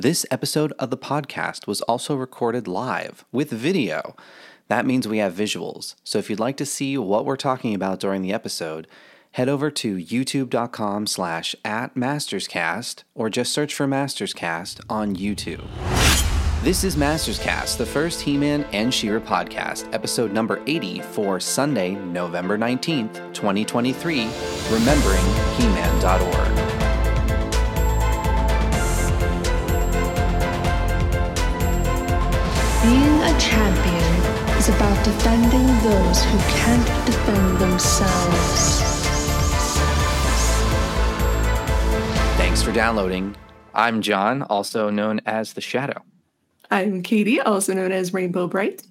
[0.00, 4.14] This episode of the podcast was also recorded live with video.
[4.68, 5.96] That means we have visuals.
[6.04, 8.86] So if you'd like to see what we're talking about during the episode,
[9.32, 15.66] head over to youtube.com slash at masterscast or just search for masterscast on YouTube.
[16.62, 22.56] This is Masterscast, the first He-Man and She-Ra podcast, episode number 80 for Sunday, November
[22.56, 24.30] 19th, 2023,
[24.70, 25.24] remembering
[25.56, 26.67] He-Man.org.
[33.18, 38.80] Being a champion is about defending those who can't defend themselves.
[42.36, 43.34] Thanks for downloading.
[43.74, 46.02] I'm Jon, also known as The Shadow.
[46.70, 48.84] I'm Katy, also known as Rainbow Brite.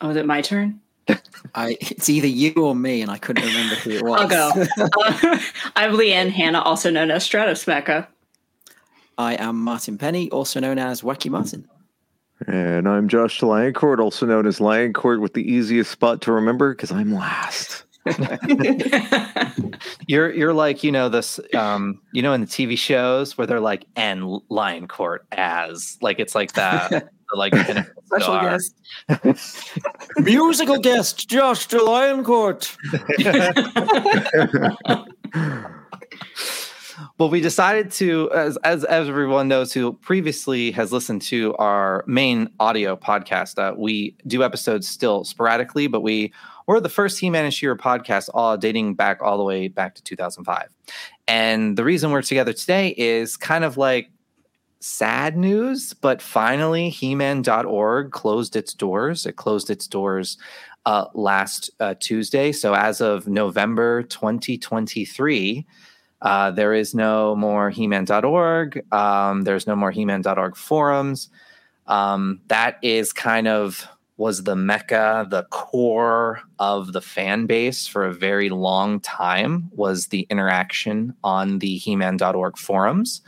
[0.00, 0.80] Oh, is it my turn?
[1.54, 4.22] I, it's either you or me, and I couldn't remember who it was.
[4.22, 4.66] I'll go.
[4.78, 5.38] Uh,
[5.76, 8.08] I'm Leanne Hannah, also known as Stratos Mecca.
[9.16, 11.68] I am Martin Penny, also known as Wacky Martin.
[12.46, 16.92] And I'm Josh Lioncourt, also known as Lioncourt, with the easiest spot to remember because
[16.92, 17.84] I'm last.
[20.06, 23.58] You're you're like you know this um you know in the TV shows where they're
[23.58, 27.52] like and Lioncourt as like it's like that like
[28.06, 28.74] Special guest.
[30.18, 32.76] Musical guest, Josh de Lioncourt.
[37.18, 42.48] Well, we decided to, as, as everyone knows who previously has listened to our main
[42.60, 46.32] audio podcast, uh, we do episodes still sporadically, but we
[46.66, 50.02] were the first He-Man and She-Ra podcast, all dating back all the way back to
[50.02, 50.68] 2005.
[51.28, 54.10] And the reason we're together today is kind of like
[54.80, 59.26] sad news, but finally, He-Man.org closed its doors.
[59.26, 60.38] It closed its doors
[60.86, 62.52] uh, last uh, Tuesday.
[62.52, 65.66] So as of November 2023.
[66.26, 68.82] Uh, there is no more He-Man.org.
[68.92, 71.28] Um, there's no more He-Man.org forums.
[71.86, 78.04] Um, that is kind of was the mecca, the core of the fan base for
[78.04, 83.20] a very long time was the interaction on the He-Man.org forums.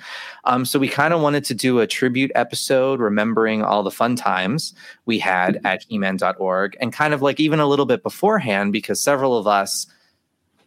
[0.42, 4.16] Um, so we kind of wanted to do a tribute episode, remembering all the fun
[4.16, 4.74] times
[5.06, 9.38] we had at He-Man.org, and kind of like even a little bit beforehand, because several
[9.38, 9.86] of us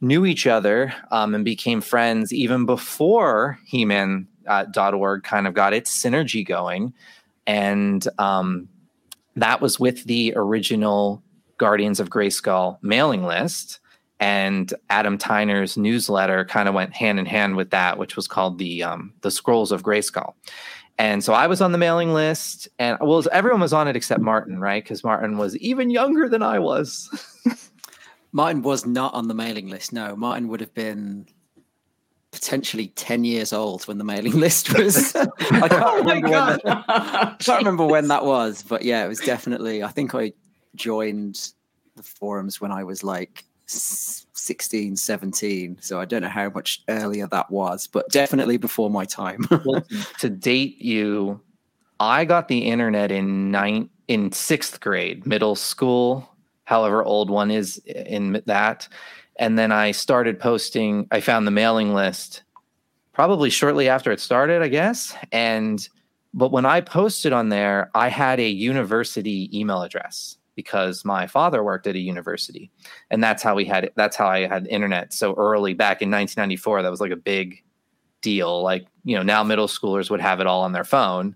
[0.02, 6.46] knew each other um, and became friends even before He-Man.org kind of got its synergy
[6.46, 6.94] going.
[7.48, 8.68] And um,
[9.36, 11.24] that was with the original
[11.58, 13.80] Guardians of Grayskull mailing list.
[14.20, 18.60] And Adam Tyner's newsletter kind of went hand in hand with that, which was called
[18.60, 20.34] the um, the Scrolls of Grayskull.
[21.00, 24.22] And so I was on the mailing list, and well, everyone was on it except
[24.22, 24.84] Martin, right?
[24.84, 27.10] Because Martin was even younger than I was.
[28.32, 29.92] Martin was not on the mailing list.
[29.94, 31.28] No, Martin would have been
[32.32, 35.14] potentially 10 years old when the mailing list was.
[35.16, 35.26] I
[35.68, 36.62] can't, Oh remember when that!
[36.66, 39.84] I can't remember when that was, but yeah, it was definitely.
[39.84, 40.32] I think I
[40.76, 41.52] joined
[41.98, 45.78] the forums when I was like s- 16, 17.
[45.82, 49.46] So I don't know how much earlier that was, but definitely before my time.
[49.66, 49.84] well,
[50.20, 51.42] to date you,
[52.00, 56.31] I got the internet in nine in sixth grade, middle school,
[56.72, 58.88] however old one is in that.
[59.36, 62.44] And then I started posting, I found the mailing list
[63.12, 65.14] probably shortly after it started, I guess.
[65.34, 65.86] And
[66.34, 71.62] but when I posted on there, I had a university email address because my father
[71.62, 72.72] worked at a university.
[73.10, 73.94] And that's how we had it.
[73.98, 76.84] That's how I had internet so early back in 1994.
[76.84, 77.62] That was like a big
[78.22, 78.62] deal.
[78.62, 81.36] Like, you know, now middle schoolers would have it all on their phone.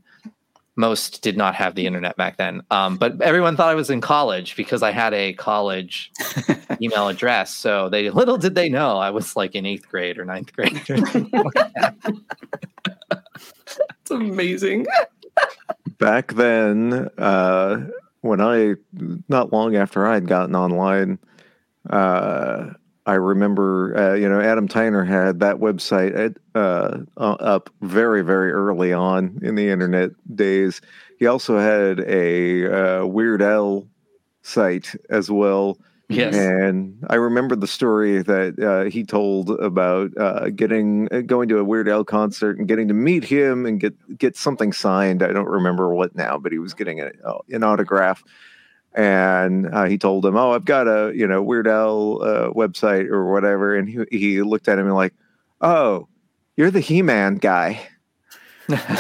[0.76, 2.62] Most did not have the internet back then.
[2.70, 6.12] Um, but everyone thought I was in college because I had a college
[6.82, 7.54] email address.
[7.54, 10.82] So they little did they know I was like in eighth grade or ninth grade.
[14.06, 14.86] It's amazing.
[15.98, 17.88] Back then, uh,
[18.22, 18.76] when I,
[19.28, 21.18] not long after I had gotten online,
[21.90, 22.74] uh,
[23.06, 28.52] I remember, uh, you know, Adam Tyner had that website uh, uh, up very, very
[28.52, 30.82] early on in the internet days.
[31.20, 33.88] He also had a uh, Weird Al
[34.42, 35.78] site as well.
[36.10, 36.36] yes.
[36.36, 41.64] And I remember the story that uh, he told about uh, getting going to a
[41.64, 45.24] Weird Al concert and getting to meet him and get get something signed.
[45.24, 48.24] I don't remember what now, but he was getting a, uh, an autograph.
[48.96, 53.10] And uh, he told him, "Oh, I've got a you know Weird Al uh, website
[53.10, 55.14] or whatever." And he he looked at him and like,
[55.62, 56.08] "Oh,
[56.56, 57.82] you're the He Man guy."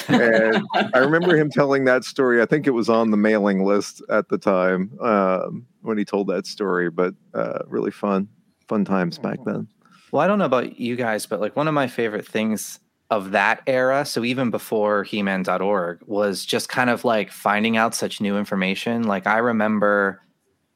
[0.07, 0.63] and
[0.94, 2.42] I remember him telling that story.
[2.42, 6.27] I think it was on the mailing list at the time um, when he told
[6.27, 8.27] that story, but uh, really fun,
[8.68, 9.68] fun times back then.
[10.12, 12.80] Well, I don't know about you guys, but like one of my favorite things
[13.12, 18.19] of that era, so even before He-Man.org, was just kind of like finding out such
[18.22, 19.04] new information.
[19.04, 20.22] Like I remember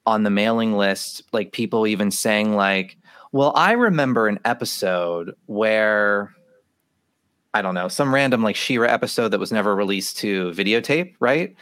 [0.06, 2.98] on the mailing list, like people even saying like,
[3.32, 6.34] "Well, I remember an episode where."
[7.52, 11.56] I don't know, some random like She-Ra episode that was never released to videotape, right?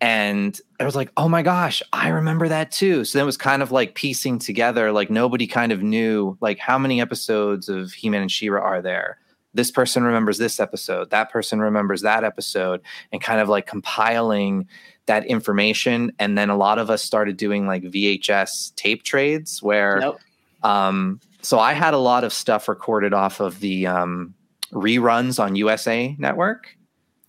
[0.00, 3.04] And I was like, oh my gosh, I remember that too.
[3.04, 6.58] So then it was kind of like piecing together, like nobody kind of knew like
[6.58, 9.18] how many episodes of He Man and She-Ra are there.
[9.54, 12.80] This person remembers this episode, that person remembers that episode,
[13.12, 14.66] and kind of like compiling
[15.06, 16.12] that information.
[16.18, 20.20] And then a lot of us started doing like VHS tape trades where, Nope.
[20.62, 24.34] um, so I had a lot of stuff recorded off of the um,
[24.72, 26.76] reruns on USA Network.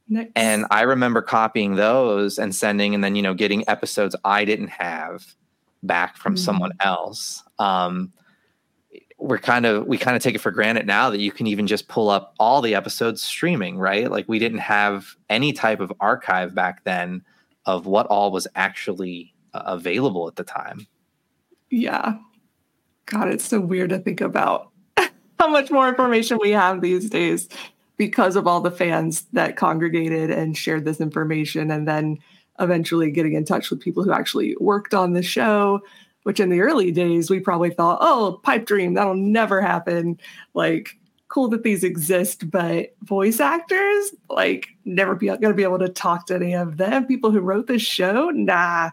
[0.08, 0.32] Next.
[0.36, 4.68] And I remember copying those and sending, and then you know getting episodes I didn't
[4.68, 5.26] have
[5.82, 6.40] back from Mhm.
[6.40, 7.44] someone else.
[7.58, 8.14] Um,
[9.24, 11.66] we're kind of we kind of take it for granted now that you can even
[11.66, 14.12] just pull up all the episodes streaming, right?
[14.12, 17.24] Like we didn't have any type of archive back then
[17.66, 20.88] of what all was actually uh, available at the time.
[21.70, 22.18] Yeah.
[23.06, 24.72] God, it's so weird to think about
[25.40, 27.48] how much more information we have these days
[27.96, 32.18] because of all the fans that congregated and shared this information and then
[32.60, 35.80] eventually getting in touch with people who actually worked on the show
[36.24, 40.20] which in the early days we probably thought oh pipe dream that'll never happen.
[40.54, 40.98] Like
[41.28, 46.26] cool that these exist but voice actors like never be gonna be able to talk
[46.28, 47.06] to any of them.
[47.06, 48.90] People who wrote this show nah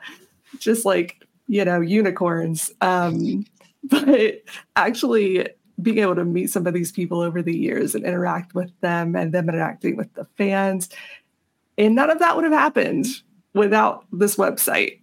[0.58, 2.70] just like you know unicorns.
[2.80, 3.46] Um
[3.84, 4.42] but
[4.76, 5.48] actually
[5.80, 9.16] being able to meet some of these people over the years and interact with them
[9.16, 10.90] and them interacting with the fans
[11.78, 13.06] and none of that would have happened
[13.54, 14.99] without this website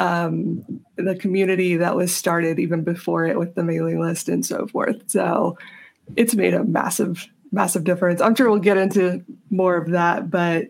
[0.00, 0.64] um
[0.96, 4.96] the community that was started even before it with the mailing list and so forth
[5.10, 5.56] so
[6.16, 10.66] it's made a massive massive difference i'm sure we'll get into more of that but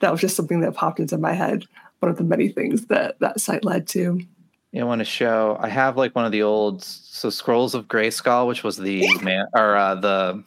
[0.00, 1.66] that was just something that popped into my head
[1.98, 4.18] one of the many things that that site led to
[4.72, 5.58] You want to show?
[5.60, 9.46] I have like one of the old so scrolls of Grayskull, which was the man
[9.52, 10.42] or uh, the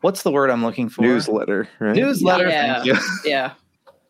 [0.00, 1.02] what's the word I'm looking for?
[1.02, 1.94] Newsletter, right?
[1.96, 2.48] Newsletter.
[2.48, 2.74] Yeah.
[2.74, 2.96] Thank you.
[3.30, 3.52] Yeah.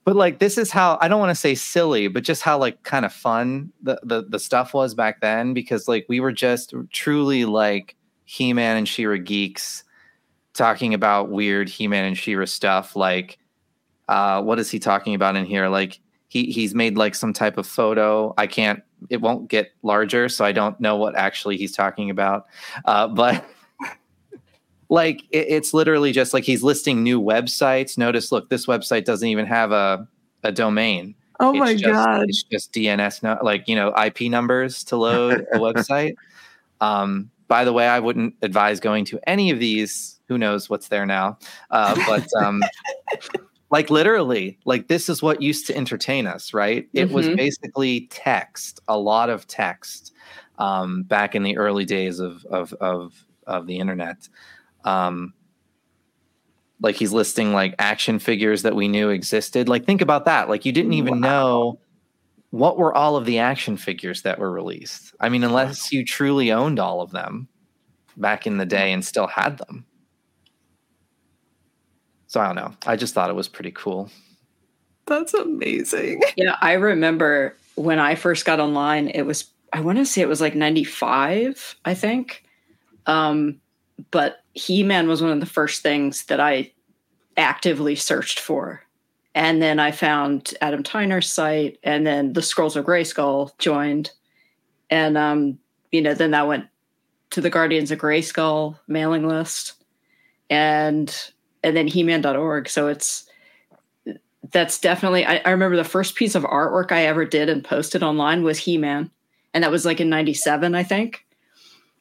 [0.04, 2.82] But like this is how I don't want to say silly, but just how like
[2.82, 6.74] kind of fun the, the the stuff was back then because like we were just
[6.90, 9.84] truly like He-Man and She-Ra geeks
[10.54, 13.38] talking about weird He-Man and She-Ra stuff like
[14.08, 15.68] uh what is he talking about in here?
[15.68, 18.32] Like he he's made like some type of photo.
[18.38, 22.46] I can't it won't get larger so I don't know what actually he's talking about
[22.86, 23.44] uh but
[24.90, 27.96] like it, it's literally just like he's listing new websites.
[27.96, 30.06] Notice look this website doesn't even have a
[30.42, 31.14] a domain.
[31.38, 32.24] Oh it's my just, god.
[32.28, 36.14] it's just dns no, like you know ip numbers to load a website.
[36.82, 40.20] Um by the way i wouldn't advise going to any of these.
[40.28, 41.38] Who knows what's there now?
[41.70, 42.62] Uh but um
[43.70, 46.88] like literally like this is what used to entertain us right?
[46.94, 47.36] It was Mhm.
[47.36, 50.12] basically text a lot of text
[50.58, 54.28] um back in the early days of of of of the internet
[54.84, 55.32] um
[56.82, 59.68] like he's listing like action figures that we knew existed.
[59.68, 60.48] Like think about that.
[60.48, 61.28] Like you didn't even Wow.
[61.28, 61.80] know
[62.50, 65.14] what were all of the action figures that were released.
[65.20, 67.48] I mean unless you truly owned all of them
[68.16, 69.84] back in the day and still had them.
[72.26, 72.72] So i don't know.
[72.86, 74.10] I just thought it was pretty cool.
[75.06, 76.22] That's amazing.
[76.36, 80.28] Yeah, I remember when I first got online, it was I want to say it
[80.28, 82.44] was like 95, I think.
[83.06, 83.60] Um
[84.10, 86.72] but He-Man was one of the first things that I
[87.36, 88.82] actively searched for.
[89.34, 94.10] And then I found Adam Tyner's site and then the Scrolls of Grayskull joined.
[94.90, 95.58] And um
[95.92, 96.66] you know, then that went
[97.30, 99.74] to the Guardians of Grayskull mailing list
[100.48, 101.14] and
[101.62, 102.68] and then he-man.org.
[102.68, 103.26] So it's
[104.50, 108.02] that's definitely I, I remember the first piece of artwork I ever did and posted
[108.02, 109.10] online was He-Man.
[109.54, 111.24] And that was like in 97, I think.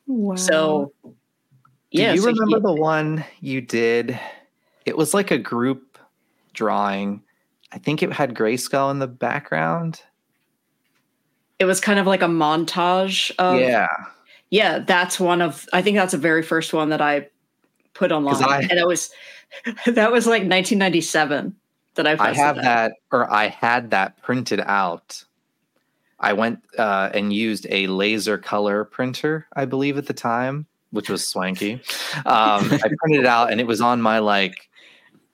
[0.08, 0.94] wow So
[1.92, 2.10] yeah.
[2.10, 4.20] do you so remember He- the one you did
[4.86, 5.98] it was like a group
[6.54, 7.22] drawing
[7.72, 10.02] i think it had grayskull in the background
[11.60, 13.88] it was kind of like a montage of yeah
[14.50, 17.28] yeah, that's one of I think that's the very first one that I
[17.94, 18.44] put online.
[18.44, 19.12] I- and it was
[19.86, 21.56] that was like 1997
[21.96, 22.64] that I I have that.
[22.64, 25.24] that, or I had that printed out.
[26.20, 31.10] I went uh, and used a laser color printer, I believe, at the time, which
[31.10, 31.74] was swanky.
[32.26, 34.70] Um, I printed it out, and it was on my like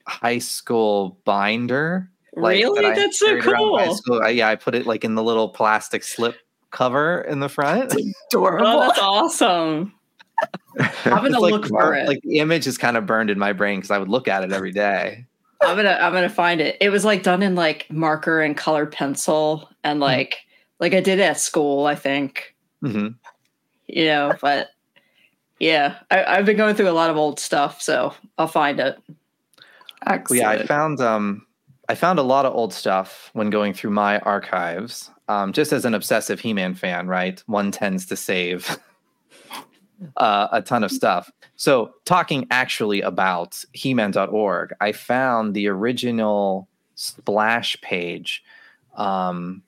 [0.07, 2.09] high school binder.
[2.35, 2.81] Like, Really?
[2.81, 4.21] that That's so carried around high cool.
[4.21, 6.35] I- yeah, I put it like in the little plastic slip
[6.71, 7.93] cover in the front.
[8.31, 9.93] adorable Oh, that's awesome.
[11.05, 12.07] I'm gonna like, look for it.
[12.07, 14.43] Like the image is kind of burned in my brain because I would look at
[14.43, 15.25] it every day.
[15.61, 16.75] I'm gonna I'm gonna find it.
[16.81, 20.39] It was like done in like marker and color pencil and like
[20.81, 22.53] like I did at school, I think.
[22.81, 23.07] hmm
[23.87, 24.71] You know, but
[25.59, 28.99] yeah, I, I've been going through a lot of old stuff, so I'll find it.
[30.05, 30.41] Excellent.
[30.41, 31.45] yeah, I found um,
[31.89, 35.11] I found a lot of old stuff when going through my archives.
[35.27, 37.41] Um, just as an obsessive He-Man fan, right?
[37.47, 38.77] One tends to save
[40.17, 41.31] uh, a ton of stuff.
[41.55, 48.43] So, talking actually about He-Man.org, I found the original splash page
[48.95, 49.63] um,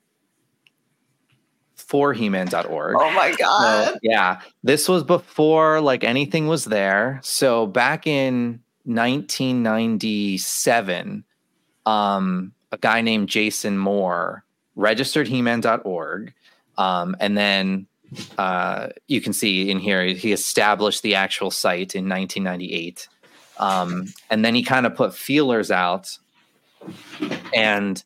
[1.88, 2.96] for He-Man.org.
[2.98, 3.88] oh my god.
[3.88, 7.18] So, yeah, this was before like anything was there.
[7.22, 11.24] So back in 1997,
[11.86, 14.44] um, a guy named Jason Moore
[14.76, 16.34] registered He-Man.org,
[16.76, 17.86] um, and then
[18.36, 23.08] uh, you can see in here he established the actual site in 1998,
[23.56, 26.18] um, and then he kind of put feelers out,
[27.54, 28.04] and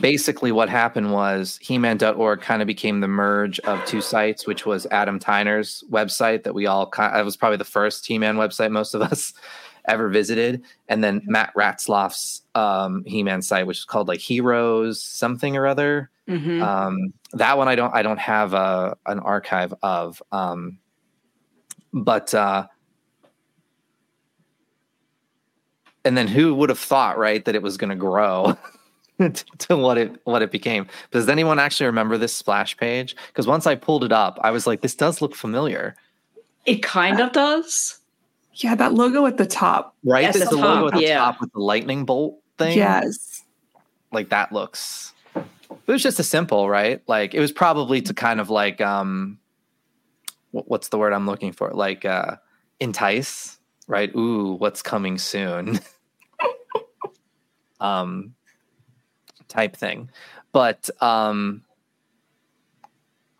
[0.00, 4.86] basically what happened was he-man.org kind of became the merge of two sites which was
[4.90, 8.94] adam tyner's website that we all kind it was probably the first he-man website most
[8.94, 9.32] of us
[9.86, 15.56] ever visited and then matt ratzloff's um, he-man site which is called like heroes something
[15.56, 16.08] or other.
[16.28, 16.62] Mhm.
[16.62, 20.78] um, that one i don't i don't have a, an archive of um,
[21.92, 22.66] but uh,
[26.04, 28.56] and then who would have thought right that it was going to grow
[29.58, 30.86] to what it what it became.
[31.10, 33.16] Does anyone actually remember this splash page?
[33.28, 35.96] Because once i pulled it up i was like this does look familiar.
[36.64, 37.98] It kind of does.
[38.54, 39.96] Yeah, that logo at the top.
[40.04, 40.24] right?
[40.24, 41.18] At it's the the logo top, at the yeah.
[41.18, 42.76] top with the lightning bolt thing?
[42.76, 43.44] Yes.
[44.12, 47.02] like that looks it was just a simple right?
[47.06, 49.38] Like it was probably to kind of like um
[50.50, 51.70] what's the word i'm looking for?
[51.70, 52.36] Like uh
[52.80, 54.14] entice right?
[54.14, 55.80] Ooh what's coming soon?
[57.80, 58.36] Um
[59.48, 60.10] type thing.
[60.52, 61.62] But um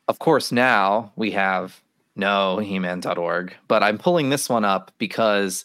[0.08, 1.80] of course now we have
[2.16, 5.64] no he-man.org but i'm pulling this one up because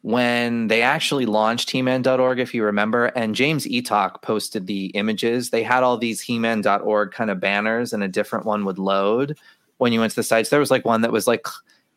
[0.00, 5.62] when they actually launched he-man.org if you remember and james eatock posted the images they
[5.62, 9.38] had all these he-man.org kind of banners and a different one would load
[9.78, 10.50] when you went to the sites.
[10.50, 11.46] There was like one that was like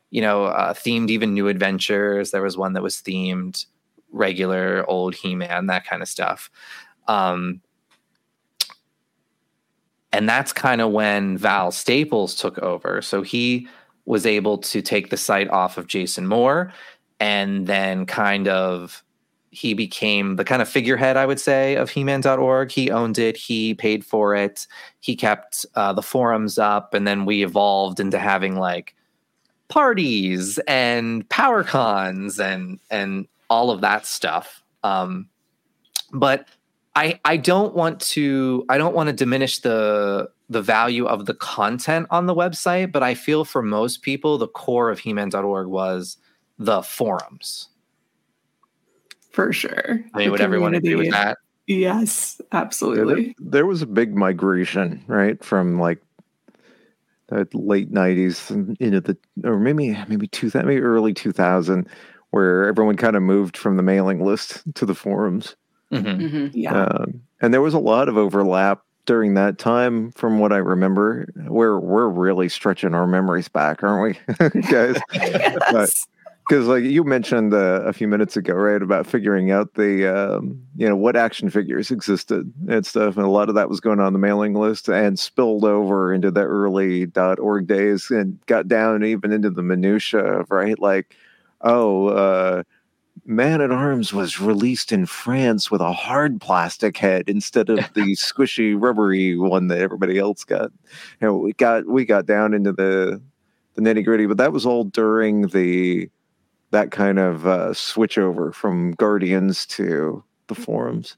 [0.09, 2.31] you know uh, themed even new adventures.
[2.31, 3.65] There was one that was themed
[4.11, 6.49] regular old he-man that kind of stuff.
[7.07, 7.61] Um,
[10.11, 13.01] and that's kind of when val staples took over.
[13.01, 13.67] So he
[14.05, 16.71] was able to take the site off of jason moore
[17.19, 19.03] and then kind of
[19.51, 23.35] he became the kind of figurehead i would say of he-man.org he owned it.
[23.35, 24.67] He paid for it.
[24.99, 26.93] He kept uh, the forums up.
[26.93, 28.93] And then we evolved into having like
[29.67, 34.63] parties and power cons and and all of that stuff.
[34.83, 35.27] Um
[36.13, 36.47] but
[36.97, 41.33] i i don't want to i don't want to diminish the the value of the
[41.33, 46.17] content on the website but i feel for most people the core of he-man.org was
[46.59, 47.69] the forums
[49.31, 49.99] For sure.
[50.13, 51.37] i mean The would everyone agree with that
[51.67, 53.35] Yes, Yeah, there, absolutely.
[53.39, 56.01] there was a big migration, right, from like
[57.27, 61.85] the late '90s and into the, or maybe maybe two maybe early 2000,
[62.29, 65.57] where everyone kind of moved from the mailing list to the forums,
[65.91, 66.19] Mhm.
[66.19, 66.51] Mhm.
[66.53, 66.83] Yeah.
[66.83, 71.27] um, and there was a lot of overlap during that time, from what I remember.
[71.47, 74.97] We're we're really stretching our memories back, aren't we, guys?
[75.13, 76.07] Yes.
[76.49, 80.61] because like you mentioned uh, a few minutes ago right about figuring out the um,
[80.75, 83.99] you know what action figures existed and stuff and a lot of that was going
[83.99, 88.67] on the mailing list and spilled over into the early dot org days and got
[88.67, 91.15] down even into the minutia of right like
[91.61, 92.63] oh uh
[93.27, 98.01] Man at Arms was released in France with a hard plastic head instead of the
[98.15, 100.71] squishy rubbery one that everybody else got.
[101.19, 103.21] You know, we got we got down into the
[103.75, 106.09] the nitty gritty, but that was all during the
[106.71, 111.17] that kind of uh, switch over from Guardians to the forums.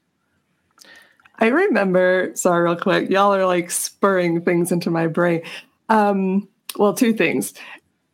[1.38, 3.08] I remember, sorry, real quick.
[3.08, 5.42] Y'all are like spurring things into my brain.
[5.88, 7.54] Um, well, two things.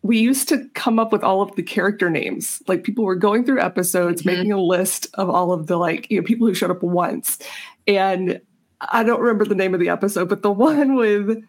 [0.07, 2.63] We used to come up with all of the character names.
[2.69, 4.27] Like people were going through episodes, Mhm.
[4.27, 7.39] making a list of all of the like, you know, people who showed up once.
[7.87, 8.41] And
[8.81, 11.43] I don't remember the name of the episode, but the one with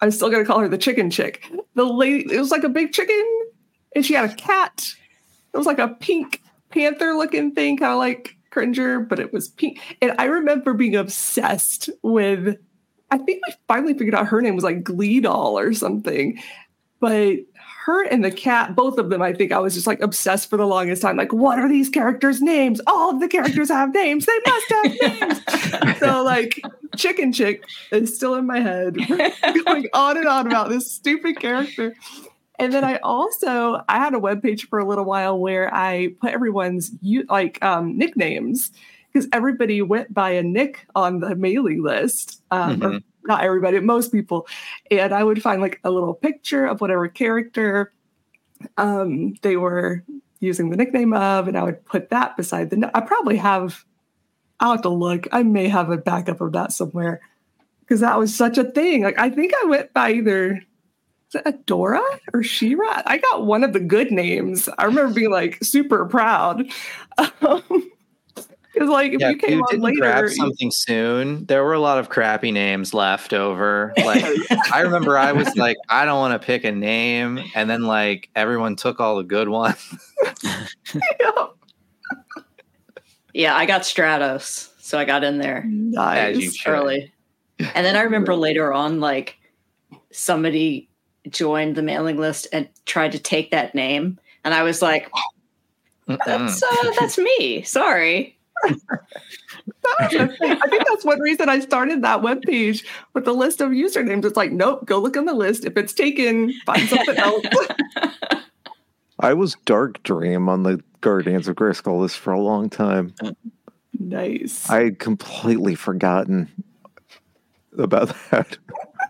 [0.00, 1.50] I'm still gonna call her the chicken chick.
[1.74, 3.24] The lady, it was like a big chicken,
[3.94, 4.84] and she had a cat.
[5.54, 9.48] It was like a pink panther looking thing, kind of like Cringer, but it was
[9.48, 9.78] pink.
[10.02, 12.56] And I remember being obsessed with.
[13.10, 16.42] I think we finally figured out her name was like Glee Doll or something.
[17.08, 17.38] But
[17.84, 20.56] her and the cat, both of them, I think I was just like obsessed for
[20.56, 21.16] the longest time.
[21.16, 22.80] Like, what are these characters' names?
[22.86, 24.26] All of the characters have names.
[24.26, 25.98] They must have names.
[26.00, 26.60] so, like,
[26.96, 28.96] Chicken Chick is still in my head,
[29.64, 31.94] going on and on about this stupid character.
[32.58, 36.14] And then I also I had a web page for a little while where I
[36.20, 36.90] put everyone's
[37.28, 38.72] like um, nicknames
[39.12, 42.40] because everybody went by a nick on the mailing list.
[42.50, 43.02] Um, or Mhm.
[43.26, 44.46] Not everybody, most people.
[44.90, 47.92] And I would find like a little picture of whatever character
[48.76, 50.04] um, they were
[50.40, 52.90] using the nickname of, and I would put that beside the.
[52.94, 53.84] I probably have.
[54.58, 55.26] I'll have to look.
[55.32, 57.20] I may have a backup of that somewhere
[57.80, 59.02] because that was such a thing.
[59.02, 60.62] Like I think I went by either
[61.34, 62.02] is Adora
[62.32, 63.02] or She-Ra?
[63.04, 64.68] I got one of the good names.
[64.78, 66.70] I remember being like super proud.
[68.76, 71.64] Because like if Yeah, you came you on didn't later, grab you- something soon, there
[71.64, 73.94] were a lot of crappy names left over.
[73.96, 74.22] Like
[74.72, 78.28] I remember I was like, I don't want to pick a name, and then like
[78.36, 79.82] everyone took all the good ones.
[83.34, 86.56] Yeah, I got Stratos, so I got in there As you nice.
[86.56, 86.70] should.
[86.70, 87.12] early.
[87.58, 89.36] And then I remember later on, like
[90.10, 90.88] somebody
[91.28, 95.10] joined the mailing list and tried to take that name, and I was like,
[96.06, 97.62] "That's uh, that's me.
[97.62, 98.35] Sorry."
[100.00, 104.24] I think that's one reason I started that webpage with the list of usernames.
[104.24, 105.64] It's like, nope, go look on the list.
[105.64, 107.44] If it's taken, find something else.
[109.20, 113.14] I was Dark Dream on the Guardians of Grayskull list for a long time.
[113.98, 114.68] nice.
[114.68, 116.50] I had completely forgotten
[117.78, 118.58] about that.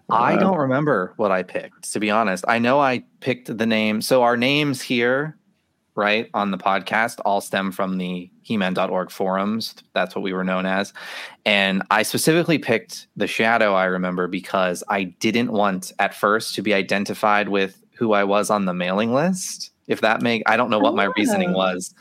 [0.08, 2.44] I don't remember what I picked, to be honest.
[2.46, 4.00] I know I picked the name.
[4.00, 5.36] So our names here,
[5.96, 9.74] right, on the podcast all stem from the He-Man.org forums.
[9.94, 10.92] That's what we were known as.
[11.44, 16.62] And I specifically picked the shadow, I remember, because I didn't want at first to
[16.62, 19.70] be identified with who I was on the mailing list.
[19.88, 21.58] If that make I don't know what my reasoning Oh.
[21.58, 21.94] was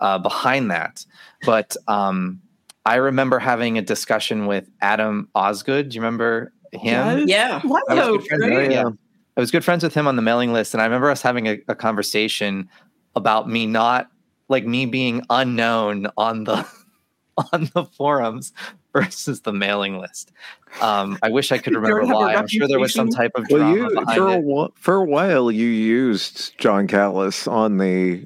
[0.00, 1.04] uh, behind that.
[1.46, 2.40] But um
[2.86, 5.90] I remember having a discussion with Adam Osgood.
[5.90, 7.28] Do you remember him?
[7.28, 7.60] Yes.
[7.64, 7.72] Yeah.
[7.88, 8.88] I was good friends with him, yeah.
[9.36, 11.46] I was good friends with him on the mailing list, and I remember us having
[11.46, 12.68] a, a conversation
[13.16, 14.10] about me not
[14.48, 16.66] like me being unknown on the
[17.52, 18.52] on the forums
[18.92, 20.32] versus the mailing list.
[20.80, 22.34] Um, I wish I could remember why.
[22.34, 24.72] I'm sure there was some type of Well, drama you behind for a, it.
[24.76, 28.24] for a while you used Jon Kallis on the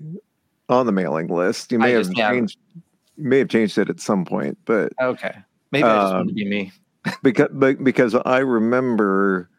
[0.68, 1.72] on the mailing list.
[1.72, 2.30] You may I have just- yeah.
[2.30, 2.58] changed
[3.16, 5.34] you may have changed it at some point, but Okay,
[5.70, 6.72] maybe I just wanted to Um, be me.
[7.22, 9.50] because but because I remember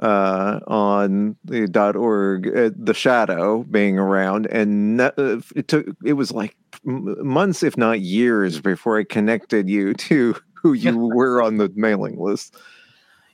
[0.00, 5.10] uh, on the dot .org uh, the shadow being around, and uh,
[5.54, 10.72] it took it was like months, if not years, before I connected you to who
[10.72, 12.56] you were on the mailing list.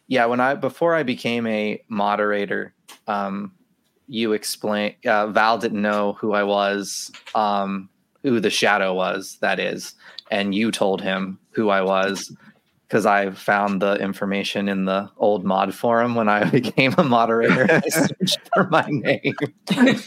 [0.06, 2.74] Yeah, when I before I became a moderator,
[3.06, 3.52] um,
[4.08, 4.94] you explain.
[5.06, 7.88] Uh, Val didn't know who I was, um,
[8.22, 9.38] who the shadow was.
[9.40, 9.94] That is,
[10.30, 12.34] and you told him who I was
[12.92, 17.66] because I found the information in the old mod forum when I became a moderator.
[17.70, 19.34] I searched for my name.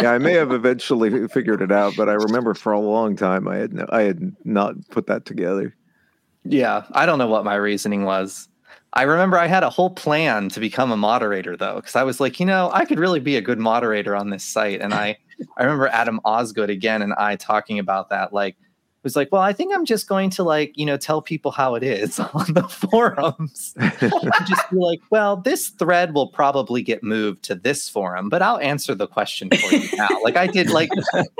[0.00, 3.46] Yeah, I may have eventually figured it out, but I remember for a long time
[3.46, 5.76] I had no, I had not put that together.
[6.44, 8.48] Yeah, I don't know what my reasoning was.
[8.94, 12.20] I remember I had a whole plan to become a moderator though, because I was
[12.20, 14.80] like, you know, I could really be a good moderator on this site.
[14.80, 15.18] And I,
[15.58, 18.32] I remember Adam Osgood again and I talking about that.
[18.32, 18.56] Like,
[19.02, 21.74] was like, well, I think I'm just going to like, you know, tell people how
[21.74, 23.74] it is on the forums.
[24.00, 28.42] And just be like, well, this thread will probably get moved to this forum, but
[28.42, 30.08] I'll answer the question for you now.
[30.22, 30.90] Like I did like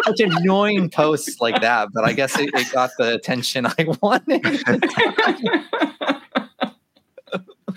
[0.05, 4.47] such annoying posts like that, but I guess it, it got the attention I wanted.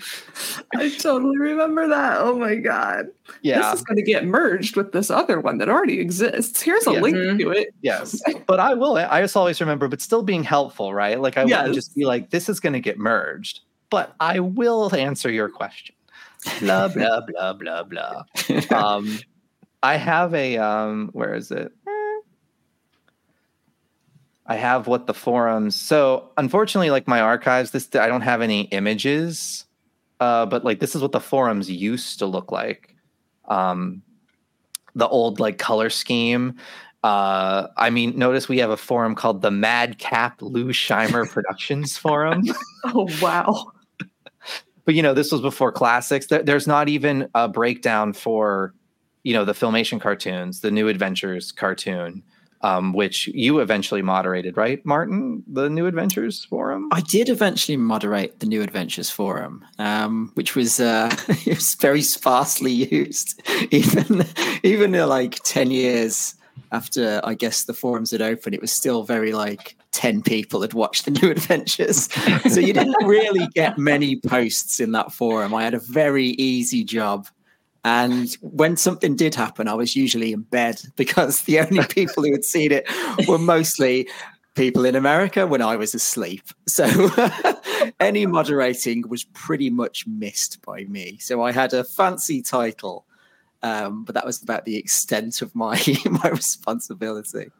[0.76, 2.18] I totally remember that.
[2.20, 3.06] Oh my god.
[3.42, 3.70] Yeah.
[3.70, 6.60] This is going to get merged with this other one that already exists.
[6.62, 7.00] Here's a Yeah.
[7.00, 7.38] link Mhm.
[7.40, 7.74] to it.
[7.82, 8.96] Yes, but I will.
[8.96, 11.20] I just always remember, but still being helpful, right?
[11.20, 14.94] Like I wouldn't just be like, "This is going to get merged," but I will
[14.94, 15.94] answer your question.
[16.60, 18.22] Blah blah blah blah blah.
[18.70, 19.18] Um,
[19.82, 21.72] I have a um, where is it?
[24.46, 25.74] I have what the forums.
[25.74, 29.63] So unfortunately, like my archives, this I don't have any images,
[30.24, 32.96] uh, but like this is what the forums used to look like.
[33.46, 34.00] Um,
[34.94, 36.56] the old like color scheme.
[37.02, 42.42] Uh, I mean, notice we have a forum called the Madcap Lou Scheimer Productions Forum.
[42.86, 43.72] Oh wow.
[44.86, 46.28] but you know, this was before classics.
[46.28, 48.72] There, there's not even a breakdown for,
[49.24, 52.22] you know, the filmation cartoons, the New Adventures cartoon.
[52.64, 55.44] Um, which you eventually moderated, right, Martin?
[55.46, 56.88] The New Adventures Forum.
[56.92, 62.00] I did eventually moderate the New Adventures Forum, um, which was uh, it was very
[62.00, 64.24] sparsely used, even
[64.62, 66.36] even uh, like ten years
[66.72, 68.54] after I guess the forums had opened.
[68.54, 72.12] It was still very like 10 people had watched the new adventures.
[72.52, 75.54] so you didn't really get many posts in that forum.
[75.54, 77.28] I had a very easy job.
[77.84, 82.32] And when something did happen, I was usually in bed because the only people who
[82.32, 82.88] had seen it
[83.28, 84.08] were mostly
[84.54, 86.44] people in America when I was asleep.
[86.66, 87.10] So
[88.00, 91.18] any moderating was pretty much missed by me.
[91.18, 93.04] So I had a fancy title,
[93.62, 97.50] um, but that was about the extent of my my responsibility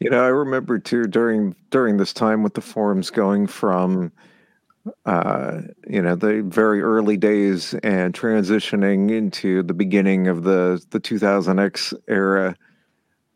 [0.00, 4.12] you know, I remember too during during this time with the forums going from
[5.06, 11.00] uh, you know, the very early days and transitioning into the beginning of the the
[11.00, 12.56] 2000X era,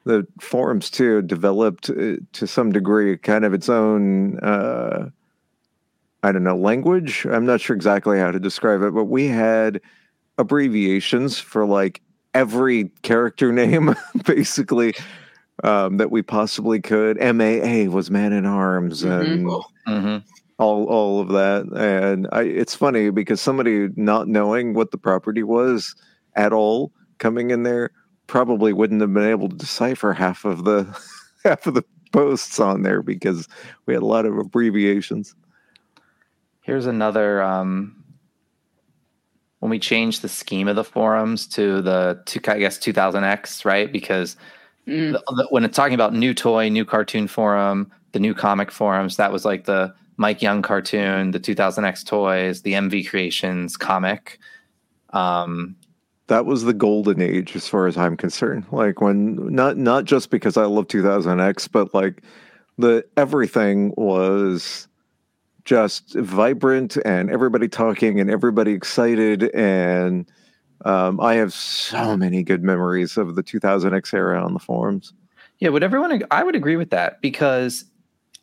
[0.04, 5.08] the forums too developed uh, to some degree kind of its own uh,
[6.22, 7.24] I don't know, language.
[7.26, 9.80] I'm not sure exactly how to describe it, but we had
[10.38, 12.00] abbreviations for like
[12.34, 14.94] every character name basically
[15.62, 17.16] um, that we possibly could.
[17.18, 19.46] MAA was Man in Arms and
[19.86, 20.16] Mm-hmm.
[20.58, 21.66] All all of that.
[21.76, 25.94] And I, it's funny because somebody not knowing what the property was
[26.34, 27.90] at all coming in there
[28.26, 30.84] probably wouldn't have been able to decipher half of the
[31.44, 33.48] half of the posts on there because
[33.86, 35.34] we had a lot of abbreviations.
[36.62, 37.42] Here's another.
[37.42, 38.02] Um,
[39.60, 43.90] when we changed the scheme of the forums to the to I guess 2000X, right?
[43.92, 44.36] Because
[44.86, 45.14] Mm.
[45.14, 49.16] the, the- when it's talking about new toy, new cartoon forum, the new comic forums,
[49.16, 54.38] that was like the Mike Young cartoon, the 2000X toys, the MV Creations comic.
[55.10, 55.76] Um,
[56.28, 58.66] That was the golden age as far as I'm concerned.
[58.72, 62.22] Like when not not just because I love 2000X, but like
[62.78, 64.88] the everything was
[65.64, 70.30] just vibrant and everybody talking and everybody excited and
[70.84, 75.12] um, I have so many good memories of the 2000X era on the forums.
[75.58, 76.22] Yeah, would everyone?
[76.30, 77.84] I would agree with that because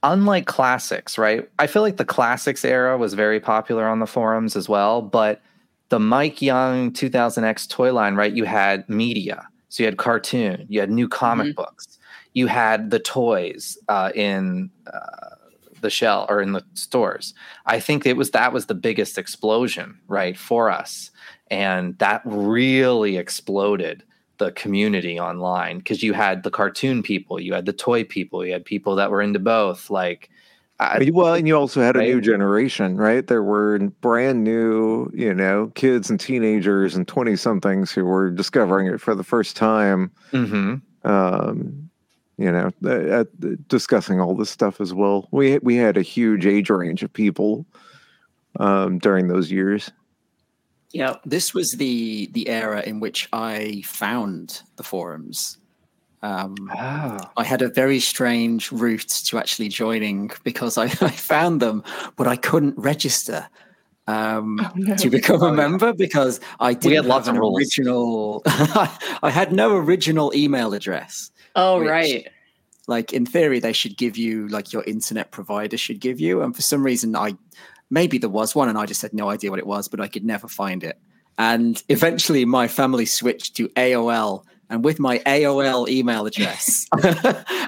[0.03, 1.49] unlike classics, right?
[1.57, 5.41] I feel like the classics era was very popular on the forums as well, but
[5.89, 8.33] the Mike Young 2000X toy line, right?
[8.33, 11.99] You had media, so you had cartoon, you had new comic books,
[12.33, 15.35] you had the toys uh, in uh,
[15.81, 17.33] the shell or in the stores.
[17.65, 21.11] I think it was that was the biggest explosion, right, for us,
[21.49, 24.03] and that really exploded
[24.43, 28.53] the community online because you had the cartoon people, you had the toy people, you
[28.53, 29.89] had people that were into both.
[29.89, 30.29] Like,
[30.79, 33.25] I, well, and you also had a new generation, right?
[33.25, 38.87] There were brand new, you know, kids and teenagers and 20 somethings who were discovering
[38.87, 40.11] it for the first time.
[40.31, 40.81] Mhm.
[41.05, 41.89] um,
[42.37, 45.27] you know, uh, at, discussing all this stuff as well.
[45.31, 47.65] We we had a huge age range of people
[48.59, 49.91] um, during those years.
[50.93, 51.21] Yep.
[51.25, 55.57] this was the the era in which I found the forums.
[56.21, 57.17] Um, Oh.
[57.35, 61.83] I had a very strange route to actually joining because I, I found them,
[62.15, 63.47] but I couldn't register
[64.07, 64.95] um, Oh, no.
[64.95, 65.55] to become a Oh, yeah.
[65.55, 67.57] member because I didn't had lots have of an rules.
[67.59, 68.41] original.
[68.47, 71.31] I had no original email address.
[71.55, 72.27] Oh, Which- right.
[72.87, 76.53] Like in theory, they should give you like your internet provider should give you, and
[76.53, 77.35] for some reason, I
[77.93, 80.07] maybe there was one, and I just had no idea what it was, but I
[80.07, 80.99] could never find it.
[81.37, 84.43] And eventually, my family switched to AOL.
[84.69, 86.87] And with my AOL email address,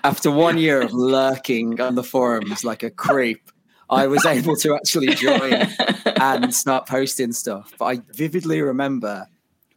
[0.03, 3.51] after one year of lurking on the forums like a creep,
[3.89, 5.67] I was able to actually join
[6.19, 7.73] and start posting stuff.
[7.77, 9.27] But I vividly remember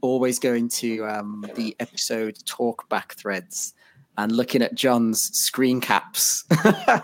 [0.00, 3.74] always going to um, the episode talkback threads
[4.18, 6.44] and looking at Jon's screen caps.
[6.64, 7.02] um,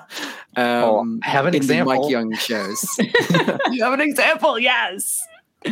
[0.56, 1.94] Oh, I have an in example.
[1.94, 2.84] Mike Young shows.
[3.70, 5.24] you have an example, yes.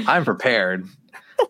[0.06, 0.86] I'm prepared.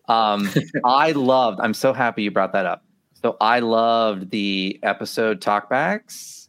[0.09, 0.51] Um,
[0.85, 1.61] I loved.
[1.61, 2.85] I'm so happy you brought that up.
[3.23, 6.49] So I loved the episode talkbacks.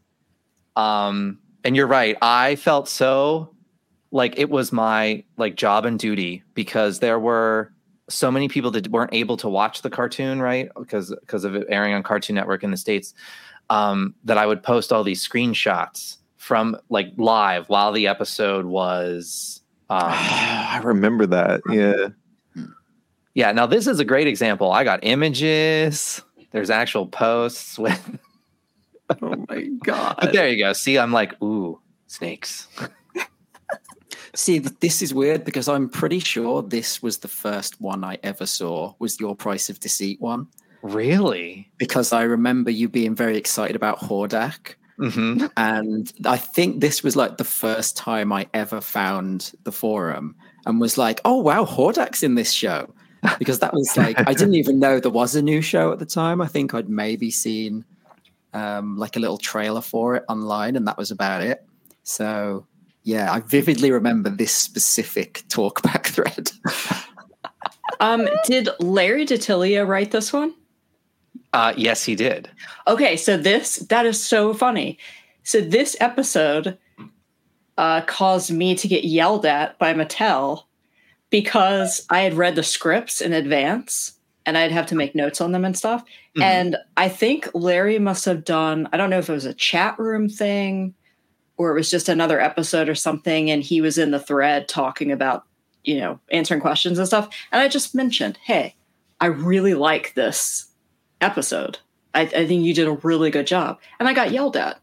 [0.75, 2.17] Um, and you're right.
[2.21, 3.53] I felt so
[4.12, 7.73] like it was my like job and duty because there were
[8.09, 11.65] so many people that weren't able to watch the cartoon right because because of it
[11.69, 13.13] airing on Cartoon Network in the states.
[13.69, 19.61] Um, that I would post all these screenshots from like live while the episode was.
[19.89, 21.61] Um, I remember that.
[21.69, 22.09] Yeah.
[23.35, 24.71] Yeah, now this is a great example.
[24.71, 26.21] I got images.
[26.51, 28.19] There's actual posts with.
[29.21, 30.33] Oh my god But god.
[30.33, 30.73] there you go.
[30.73, 32.67] See, I'm like, ooh, snakes.
[34.35, 38.45] See, this is weird because I'm pretty sure this was the first one I ever
[38.45, 40.47] saw was your Price of Deceit one.
[40.81, 41.71] Really?
[41.77, 44.75] because I remember you being very excited about Hordak.
[44.97, 50.35] hmm And I think this was like the first time I ever found the forum
[50.65, 52.93] and was like, oh, wow, Hordak's in this show.
[53.39, 56.05] Because that was like, I didn't even know there was a new show at the
[56.05, 56.41] time.
[56.41, 57.85] I think I'd maybe seen
[58.53, 61.65] um, like a little trailer for it online, and that was about it.
[62.03, 62.67] So,
[63.03, 66.51] yeah, I vividly remember this specific talkback thread.
[67.99, 70.53] Um, did Larry DiTillio write this one?
[71.53, 72.49] Uh, yes, he did.
[72.87, 74.97] Okay, so this that is so funny.
[75.43, 76.77] So this episode
[77.77, 80.63] uh, caused me to get yelled at by Mattel
[81.29, 84.13] because I had read the scripts in advance
[84.45, 86.03] and I'd have to make notes on them and stuff.
[86.37, 86.43] Mhm.
[86.43, 89.97] And I think Larry must have done, I don't know if it was a chat
[89.97, 90.93] room thing
[91.57, 93.49] or it was just another episode or something.
[93.49, 95.43] And he was in the thread talking about,
[95.83, 97.29] you know, answering questions and stuff.
[97.51, 98.75] And I just mentioned, hey,
[99.19, 100.67] I really like this
[101.21, 101.79] episode.
[102.13, 103.79] I, I think you did a really good job.
[103.99, 104.79] And I got yelled at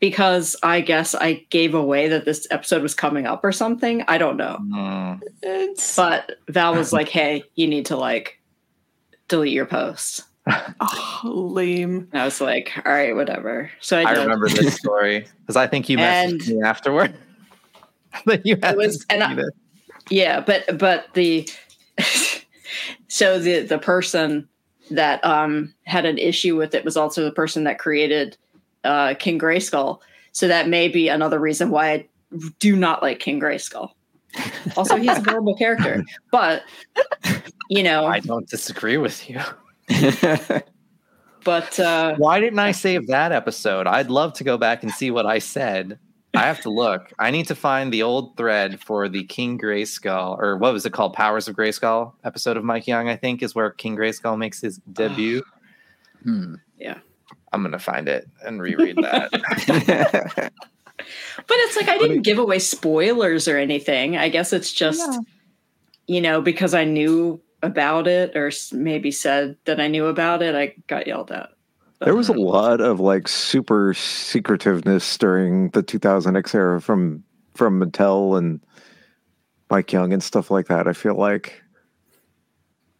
[0.00, 4.04] because I guess I gave away that this episode was coming up or something.
[4.06, 4.58] I don't know.
[4.60, 5.96] Mm.
[5.96, 8.40] But Val was like, hey, you need to like
[9.28, 10.24] delete your post.
[10.46, 12.08] Oh, lame.
[12.12, 13.70] And I was like, all right, whatever.
[13.80, 17.14] So I, I remember this story because I think you messaged And- me afterward.
[18.26, 19.42] that you had was- to and I- see.
[20.10, 21.48] Yeah, but but the
[23.08, 24.46] so the the person
[24.90, 28.36] that um had an issue with it was also the person that created
[28.84, 30.00] uh King Grayskull.
[30.32, 32.08] So that may be another reason why I
[32.58, 33.90] do not like King Grayskull.
[34.76, 36.64] Also, he's a horrible character, but
[37.70, 39.40] you know, I don't disagree with you.
[41.44, 43.86] But uh Why didn't I save that episode?
[43.86, 45.98] I'd love to go back and see what I said.
[46.34, 47.12] I have to look.
[47.18, 50.92] I need to find the old thread for the King Grayskull, or what was it
[50.92, 51.12] called?
[51.12, 54.78] Powers of Grayskull episode of Mike Young, I think, is where King Grayskull makes his
[54.92, 55.42] debut.
[56.22, 56.54] Hmm.
[57.52, 59.30] I'm gonna find it and reread that.
[61.46, 64.16] but it's like I didn't give away spoilers or anything.
[64.16, 65.18] I guess it's just Yeah.
[66.08, 70.54] you know because I knew about it or maybe said that I knew about it,
[70.54, 71.50] I got yelled at.
[72.00, 77.24] There was a lot of like super secretiveness during the 2000X era from
[77.54, 78.60] from Mattel and
[79.70, 80.86] Mike Young and stuff like that.
[80.86, 81.62] I feel like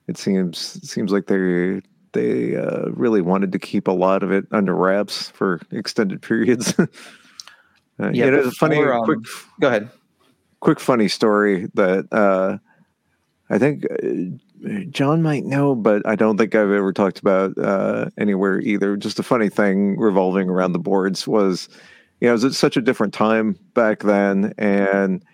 [0.07, 4.31] it seems it seems like they they uh, really wanted to keep a lot of
[4.31, 6.74] it under wraps for extended periods.
[6.79, 6.87] uh,
[7.98, 9.18] Yeah, yeah, it's a funny um, quick
[9.61, 9.90] go ahead.
[10.61, 12.59] quick funny story that uh,
[13.50, 14.38] I think uh,
[14.90, 18.96] Jon might know, but I don't think I've ever talked about uh, anywhere either.
[18.96, 21.68] Just a funny thing revolving around the boards was,
[22.20, 25.24] you know, it was such a different time back then, and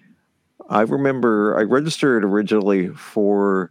[0.69, 3.71] I remember I registered originally for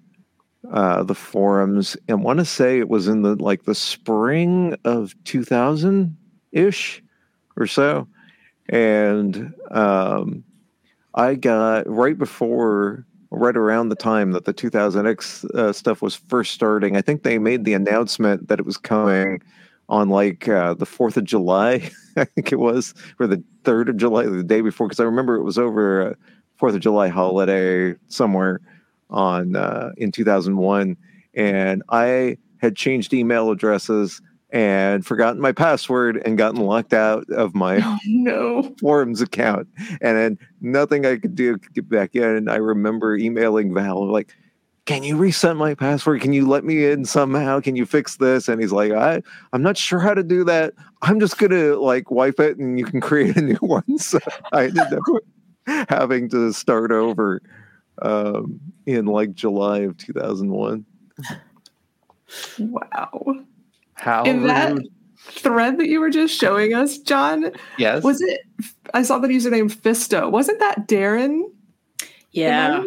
[0.72, 5.14] uh, the forums, and want to say it was in the like the spring of
[5.24, 6.18] two thousand
[6.52, 7.02] ish
[7.58, 8.08] or so,
[8.68, 10.44] and um,
[11.14, 16.54] I got right before, right around the time that the 2000X uh, stuff was first
[16.54, 16.98] starting.
[16.98, 19.42] I think they made the announcement that it was coming
[19.88, 23.98] on like uh, the 4th of July, I think it was, or the 3rd of
[23.98, 26.14] July, the day before, because I remember it was over uh,
[26.60, 28.62] 4th of July holiday somewhere
[29.10, 30.98] on uh, in 2001.
[31.34, 37.54] And I had changed email addresses and forgotten my password and gotten locked out of
[37.54, 38.76] my Oh no.
[38.80, 39.68] forums account
[40.02, 42.24] and then nothing I could do to get back in.
[42.24, 44.36] And I remember emailing Val like,
[44.86, 46.20] can you reset my password?
[46.22, 47.60] Can you let me in somehow?
[47.60, 48.48] Can you fix this?
[48.48, 49.22] And he's like, I,
[49.54, 50.74] I'm not sure how to do that.
[51.04, 54.00] I'm just gonna like wipe it and you can create a new one.
[54.00, 54.18] So
[54.52, 55.04] I ended up
[55.90, 57.40] having to start over
[58.02, 60.86] um, in like July of 2001.
[62.58, 63.46] Wow.
[64.00, 64.88] How In that rude.
[65.18, 68.04] thread that you were just showing us, Jon, Yes.
[68.04, 68.40] was it?
[68.94, 70.32] I saw the username Fisto.
[70.32, 71.44] Wasn't that Darren?
[72.32, 72.84] Yeah,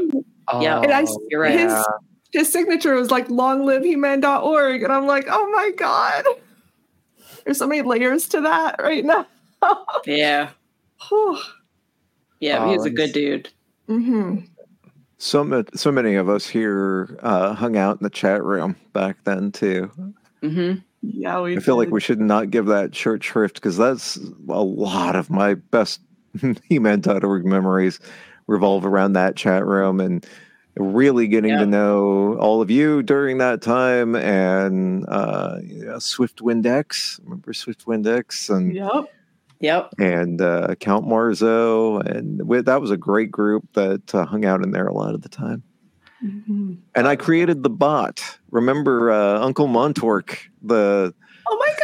[0.61, 0.81] yeah.
[0.81, 1.59] And I, Oh, you're right.
[1.59, 1.83] His, yeah.
[2.33, 4.83] his signature was like longliveheman.org.
[4.83, 6.25] And I'm like, oh my God.
[7.45, 9.27] There's so many layers to that right now.
[10.07, 10.51] yeah,
[11.09, 11.39] Whew.
[12.41, 12.67] yeah.
[12.69, 13.49] He was Oh, a good he's- dude.
[13.89, 14.37] hmm
[15.19, 19.19] So, ma- so many of us here uh, hung out in the chat room back
[19.25, 19.91] then too.
[20.41, 24.17] hmm Yeah, we I feel like we should not give that short shrift because that's
[24.49, 26.01] a lot of my best
[26.69, 27.99] He-Man.org memories
[28.47, 30.25] revolve around that chat room and
[30.77, 31.59] really getting Yeah.
[31.61, 37.21] to know all of you during that time and uh, yeah, Swift Windex.
[37.25, 39.05] Remember Swift Windex and Yep.
[39.61, 39.95] Yep.
[39.99, 44.63] and uh, Count Marzo and we, that was a great group that uh, hung out
[44.63, 45.63] in there a lot of the time.
[46.25, 46.79] Mhm.
[46.95, 48.39] and I created the bot.
[48.53, 51.13] Remember uh, Uncle Montork, the
[51.49, 51.75] Oh my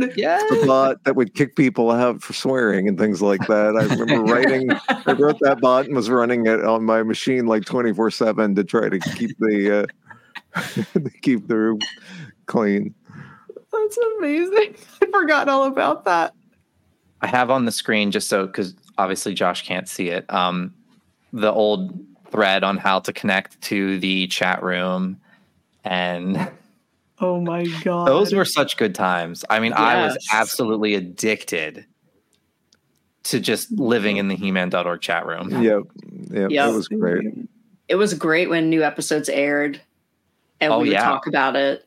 [0.00, 0.12] god!
[0.16, 0.38] Yeah.
[0.50, 3.76] the bot that would kick people out for swearing and things like that.
[3.76, 7.64] I remember writing, I wrote that bot and was running it on my machine like
[7.64, 9.86] 24 7 to try to keep the,
[10.56, 10.60] uh,
[10.94, 11.78] to keep the room
[12.46, 12.94] clean.
[13.72, 14.76] That's amazing.
[15.02, 16.34] I forgot all about that.
[17.20, 20.30] I have on the screen just so because obviously Josh can't see it.
[20.32, 20.74] Um,
[21.32, 21.98] the old
[22.30, 25.18] thread on how to connect to the chat room,
[25.84, 26.50] and
[27.20, 28.06] Oh my god.
[28.08, 29.44] those were such good times.
[29.48, 31.86] I mean, I was absolutely addicted
[33.24, 35.62] to just living in the He-Man.org chat room.
[35.62, 35.82] Yep.
[36.30, 36.50] Yep.
[36.50, 36.68] Yep.
[36.68, 37.26] It was great.
[37.88, 39.80] It was great when new episodes aired
[40.60, 41.04] and Oh, we would yeah.
[41.04, 41.86] talk about it.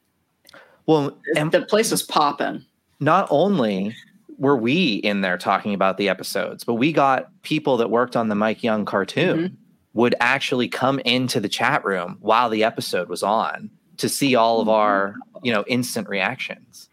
[0.85, 2.63] Well, and the place was popping.
[2.99, 3.95] not only
[4.37, 8.29] were we in there talking about the episodes, but we got people that worked on
[8.29, 9.55] the Mike Young cartoon mm-hmm.
[9.93, 14.61] would actually come into the chat room while the episode was on to see all
[14.61, 16.89] of our, you know, instant reactions.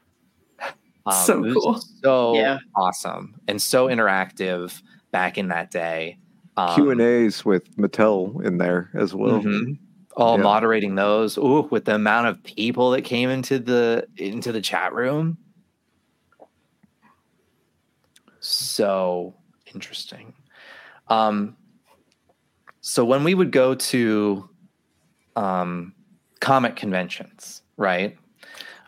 [1.12, 1.82] So cool.
[2.02, 2.58] So Yeah.
[2.76, 4.80] awesome and so interactive
[5.12, 6.16] back in that day.
[6.56, 9.42] Um, Q and A's with Mattel in there as well.
[9.42, 9.78] Mhm.
[10.16, 10.42] All Yeah.
[10.42, 11.36] moderating those.
[11.36, 15.36] Ooh, with the amount of people that came into the into the chat room.
[18.40, 19.34] So
[19.74, 20.32] interesting.
[21.08, 21.56] Um
[22.80, 24.48] so when we would go to
[25.36, 25.94] um
[26.40, 28.16] comic conventions, right?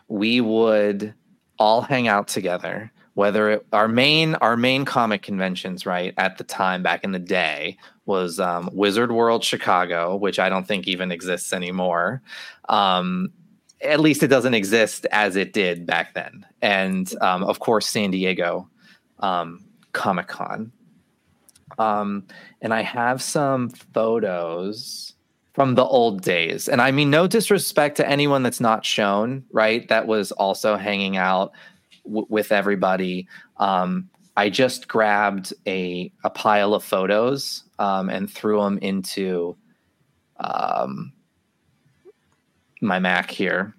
[0.07, 1.13] We would
[1.59, 6.43] all hang out together whether it, our main our main comic conventions right at the
[6.43, 11.11] time back in the day was um, Wizard World Chicago, which I don't think even
[11.11, 12.21] exists anymore.
[12.69, 13.33] Um,
[13.81, 16.45] at least it doesn't exist as it did back then.
[16.61, 18.69] And um, of course, San Diego
[19.17, 20.71] um, Comic Con.
[21.79, 22.27] Um,
[22.61, 25.15] and I have some photos
[25.57, 26.69] from the old days.
[26.69, 29.87] And I mean, no disrespect to anyone that's not shown, right?
[29.87, 31.51] That was also hanging out
[32.03, 33.27] w- with everybody.
[33.57, 39.57] Um, I just grabbed a a pile of photos um, and threw them into
[40.39, 41.11] um,
[42.79, 43.73] my Mac here.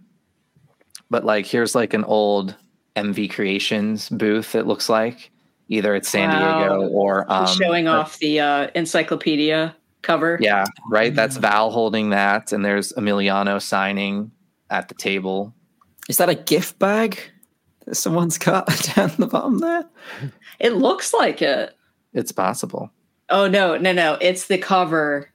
[1.10, 2.56] But like, here's like an old
[2.96, 4.56] MV Creations booth.
[4.56, 5.30] It looks like
[5.68, 6.58] either it's San Wow.
[6.58, 10.38] Diego or um, showing off the uh, encyclopedia cover.
[10.40, 11.14] Yeah, right.
[11.14, 14.30] That's Val holding that, and there's Emiliano signing
[14.70, 15.54] at the table.
[16.08, 17.18] Is that a gift bag
[17.84, 19.84] that someone's got down the bottom there?
[20.58, 21.76] It looks like it.
[22.12, 22.90] It's possible.
[23.30, 24.16] Oh no, no, no!
[24.20, 25.30] It's the cover.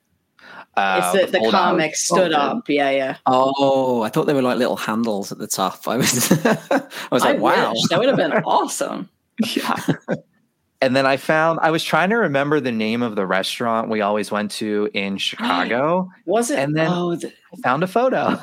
[0.75, 1.61] Uh, it's the, the fold out.
[1.61, 2.33] comic stood folded.
[2.33, 2.67] up.
[2.67, 3.17] Yeah, yeah.
[3.27, 5.87] Oh, I thought they were like little handles at the top.
[5.87, 7.71] I was, I was like, I wow.
[7.71, 7.83] wish.
[7.89, 9.09] that would have been awesome.
[9.55, 9.75] Yeah.
[10.83, 14.01] And then I found I was trying to remember the name of the restaurant we
[14.01, 16.09] always went to in Chicago.
[16.25, 16.59] Was it?
[16.59, 18.41] And then- oh, the, I found a photo.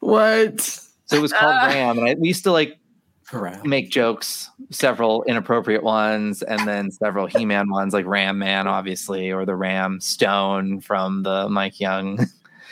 [0.00, 0.60] What?
[0.60, 1.66] So it was called Ah.
[1.68, 2.78] Ram, and I, we used to like
[3.26, 3.62] Hurrah.
[3.64, 9.44] make jokes, several inappropriate ones, and then several He-Man ones, like Ram Man, obviously, or
[9.46, 12.18] the Ram Stone from the Mike Young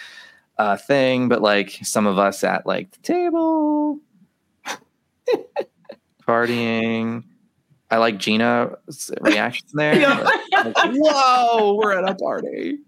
[0.59, 1.29] uh, thing.
[1.29, 3.99] But like some of us at like the table,
[6.29, 7.25] partying.
[7.97, 9.95] I like Gina's reaction there.
[9.99, 10.21] Yeah.
[10.53, 12.79] Like, Whoa, we're at a party.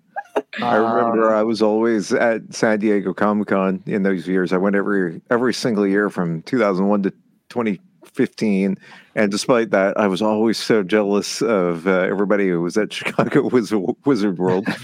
[0.62, 4.52] I remember Um, I was always at San Diego Comic Con in those years.
[4.52, 7.10] I went every every single year from 2001 to
[7.48, 8.76] 2015,
[9.14, 13.48] and despite that, I was always so jealous of uh, everybody who was at Chicago
[13.48, 14.66] Wizard, Wizard World.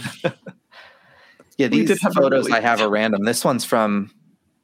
[1.59, 3.23] Yeah, these did have photos really- I have are random.
[3.25, 4.11] This one's from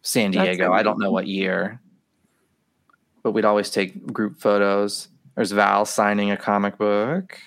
[0.02, 0.72] San Diego.
[0.72, 1.80] I don't know what year,
[3.22, 5.06] but we'd always take group photos.
[5.34, 7.38] There's Val signing a comic book.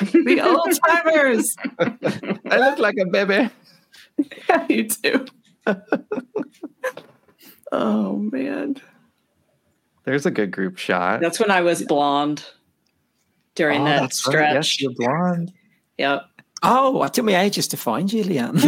[0.00, 1.56] The old timers.
[1.78, 3.50] I look like a baby.
[4.48, 5.24] yeah, you do.
[7.72, 8.76] oh man.
[10.04, 11.20] There's a good group shot.
[11.20, 12.44] that's when I was blonde
[13.54, 14.54] during Oh, that that's right.
[14.54, 15.52] Yes, you're blonde.
[15.98, 16.22] Yep.
[16.62, 18.58] Oh, it took me ages to find you, Leanne.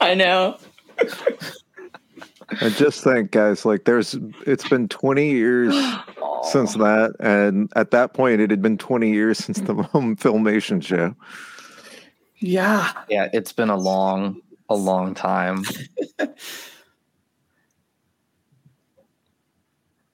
[0.00, 0.58] I know.
[2.60, 5.74] And just think, guys, like there's it's been 20 years
[6.44, 10.82] since that, and at that point, it had been 20 years since the home filmation
[10.82, 11.14] show.
[12.40, 12.92] Yeah.
[13.08, 15.64] Yeah, it's been a long, a long time.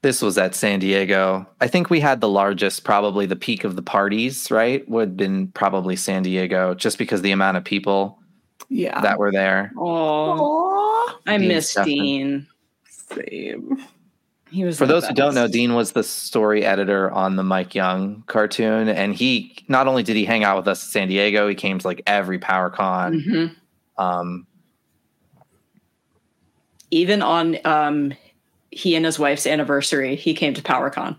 [0.02, 1.46] this was at San Diego.
[1.60, 4.88] I think we had the largest, probably the peak of the parties, right?
[4.88, 8.18] Would have been probably San Diego, just because the amount of people
[8.68, 9.00] Yeah.
[9.00, 9.72] that were there.
[9.76, 11.18] Oh, Aw.
[11.26, 11.88] I Dean miss Stefan.
[11.88, 12.46] Dean.
[12.88, 13.84] Same.
[14.50, 15.48] He was For the those who don't know.
[15.48, 20.16] Dean was the story editor on the Mike Young cartoon, and he not only did
[20.16, 23.24] he hang out with us in San Diego, he came to like every PowerCon.
[23.24, 23.56] Mhm.
[23.98, 24.46] Um,
[26.90, 28.12] even on um,
[28.70, 31.18] he and his wife's anniversary, he came to PowerCon,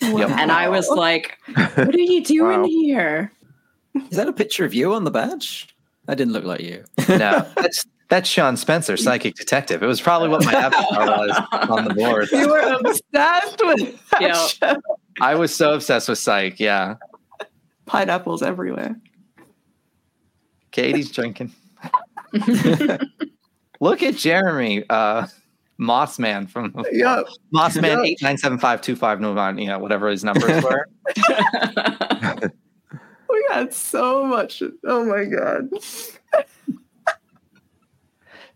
[0.00, 0.30] Yep.
[0.30, 2.66] and I was like, "What are you doing Wow.
[2.68, 3.32] here?"
[4.10, 5.73] Is that a picture of you on the badge?
[6.06, 6.84] That didn't look like you.
[7.08, 9.82] no, that's that's Sean Spencer, psychic detective.
[9.82, 12.28] It was probably what my avatar was on the board.
[12.32, 14.46] You were obsessed with that Yeah.
[14.46, 14.76] show.
[15.20, 16.60] I was so obsessed with Psych.
[16.60, 16.96] Yeah,
[17.86, 18.96] Pineapples everywhere.
[20.72, 21.52] Katy's drinking.
[23.80, 25.26] Look at Jeremy, uh,
[25.80, 27.26] Mossman from Yep.
[27.54, 27.98] Mossman Yep.
[28.04, 29.58] eight nine seven five two five nine.
[29.58, 30.86] You know whatever his numbers were.
[33.28, 34.62] We got so much.
[34.86, 35.68] Oh my god.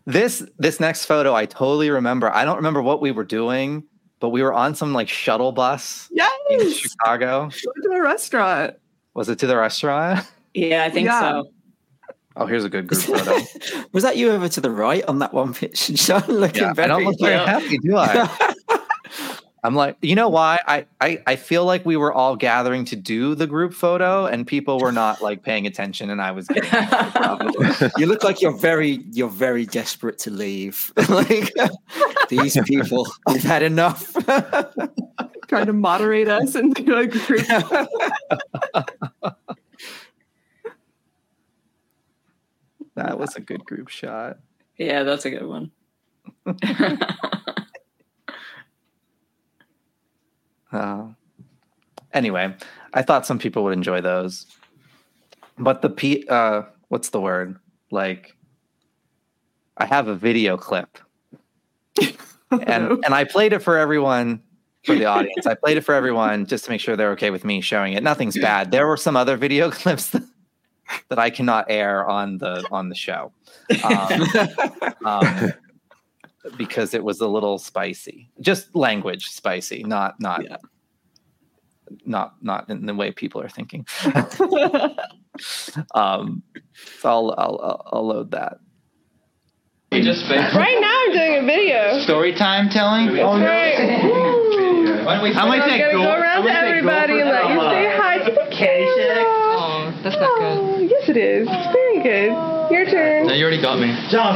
[0.05, 2.33] This this next photo I totally remember.
[2.33, 3.83] I don't remember what we were doing,
[4.19, 6.17] but we were on some like shuttle bus in
[6.49, 6.73] Yes.
[6.77, 7.49] Chicago.
[7.49, 8.75] To a restaurant.
[9.13, 10.25] Was it to the restaurant?
[10.53, 11.19] yeah, I think Yeah.
[11.19, 11.51] so.
[12.35, 13.37] Oh, here's a good group photo.
[13.91, 16.23] Was that you over to the right on that one picture, Sean?
[16.27, 16.87] Looking Yeah, I very.
[16.87, 17.45] don't look very Yeah.
[17.45, 18.53] happy, do I?
[19.63, 20.59] I'm like, you know why?
[20.65, 24.47] I, I I feel like we were all gathering to do the group photo, and
[24.47, 26.71] people were not like paying attention, and I was getting
[27.97, 30.91] you look like you're very, you're very desperate to leave.
[31.09, 31.51] like
[32.29, 34.13] these people, we've had enough.
[35.47, 37.47] Trying to moderate us and do a group.
[42.95, 44.37] that was a good group shot.
[44.77, 45.71] yeah, that's a good one.
[50.71, 51.07] Uh,
[52.13, 52.55] anyway,
[52.93, 54.45] I thought some people would enjoy those,
[55.57, 57.57] but the p uh, what's the word?
[57.91, 58.35] Like,
[59.77, 60.97] I have a video clip,
[62.51, 64.41] and and I played it for everyone
[64.85, 65.45] for the audience.
[65.45, 68.03] I played it for everyone just to make sure they're okay with me showing it.
[68.03, 68.71] Nothing's bad.
[68.71, 70.23] There were some other video clips that,
[71.09, 73.31] that I cannot air on the on the show.
[73.83, 74.23] Um,
[75.05, 75.53] um,
[76.57, 78.29] because it was a little spicy.
[78.39, 80.57] Just language spicy, not not Yeah.
[82.05, 83.85] not not in the way people are thinking.
[85.95, 86.43] um,
[87.01, 88.59] so I'll, I'll I'll I'll load that.
[89.91, 91.99] You just fake Right now I'm doing a video.
[92.03, 93.09] story time telling.
[93.19, 94.03] Oh Right.
[95.05, 95.31] Why don't we?
[95.31, 99.23] I'm I'm gonna go around to everybody and let you say hi to the camera.
[99.57, 100.57] Oh, that's not good.
[100.59, 101.47] Oh, yes it is.
[101.49, 102.31] It's very good.
[102.71, 103.27] Your turn.
[103.27, 103.87] No, you already got me.
[104.11, 104.35] John.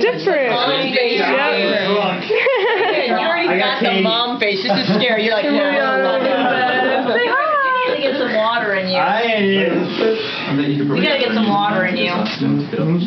[0.00, 0.56] It's a video.
[0.56, 1.90] This is different.
[1.96, 2.30] Yep.
[3.10, 4.62] You already got the mom face.
[4.62, 5.24] This is scary.
[5.26, 7.14] You're like, no, no, no, no.
[7.14, 7.36] Say hi.
[7.80, 8.98] You gotta get some water in you.
[8.98, 9.44] I am.
[9.44, 12.12] You gotta get some water in you.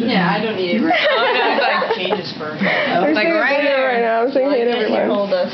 [0.07, 1.23] Yeah, I don't need it right now.
[1.23, 2.61] No, it's like changes first.
[2.63, 3.87] I'm Like right video here.
[3.87, 4.21] right now.
[4.23, 5.07] I'm saying hey to everyone.
[5.07, 5.53] Hold us.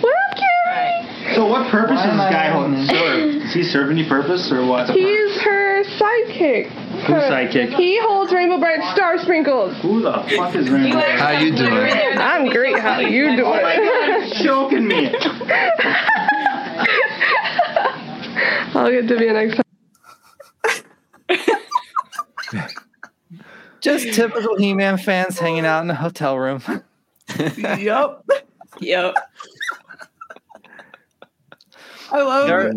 [0.00, 1.34] What up, Carrie?
[1.34, 3.42] So what purpose is this guy holding the sword?
[3.44, 4.88] Does he serve any purpose or what?
[4.90, 6.70] He's her sidekick.
[7.06, 7.74] Who's sidekick?
[7.76, 9.76] He holds Rainbow Brite Star Sprinkles.
[9.78, 11.00] Who the fuck is Rainbow?
[11.00, 11.92] How you doing?
[12.18, 12.78] I'm great.
[12.78, 13.44] How you doing?
[13.46, 15.06] Oh my god, choking me.
[18.74, 19.64] I'll get to be next time.
[23.80, 26.62] Just typical He-Man fans hanging out in a hotel room.
[27.56, 28.24] yep.
[28.80, 29.14] Yep.
[32.12, 32.72] I love There-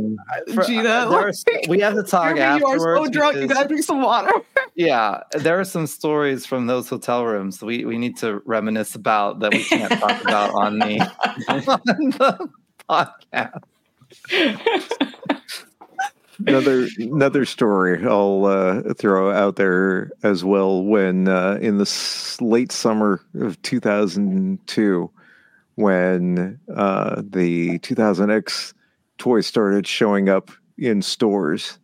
[0.54, 0.84] For- Gina.
[0.84, 1.32] there are
[1.68, 3.38] we have to talk Jeremy, you are so drunk.
[3.38, 4.32] You gotta drink some water.
[4.76, 9.40] yeah, there are some stories from those hotel rooms we, we need to reminisce about
[9.40, 11.00] that we can't talk about on the,
[11.50, 11.62] on
[12.12, 12.50] the
[12.90, 13.62] podcast.
[16.48, 20.84] another another story I'll uh, throw out there as well.
[20.84, 25.10] When uh, in the s- late summer of 2002,
[25.76, 28.74] when uh, the 2000X
[29.24, 31.80] toys started showing up in stores,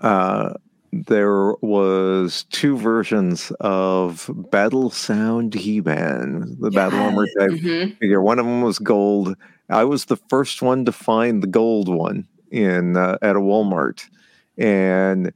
[0.00, 0.54] uh,
[0.92, 7.98] there was two versions of Battle Sound He-Man, the Battle Armor type Mhm.
[7.98, 8.22] figure.
[8.22, 9.36] One of them was gold.
[9.68, 14.08] I was the first one to find the gold one in uh, at a Walmart,
[14.58, 15.32] and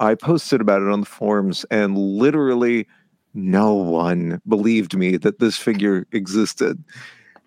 [0.00, 2.86] I posted about it on the forums, and literally
[3.34, 6.82] no one believed me that this figure existed.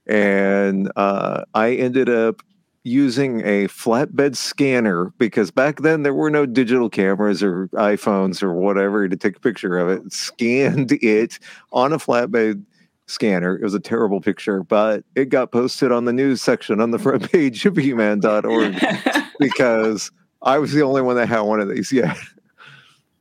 [0.08, 2.42] And uh, I ended up
[2.90, 8.54] using a flatbed scanner because back then there were no digital cameras or iPhones or
[8.54, 10.12] whatever to take a picture of it.
[10.12, 11.40] Scanned it
[11.72, 12.64] on a flatbed
[13.06, 13.56] scanner.
[13.56, 17.00] It was a terrible picture, but it got posted on the news section on the
[17.00, 18.76] front page of He-Man.org
[19.40, 20.12] because
[20.42, 21.92] I was the only one that had one of these.
[21.92, 22.16] Yeah.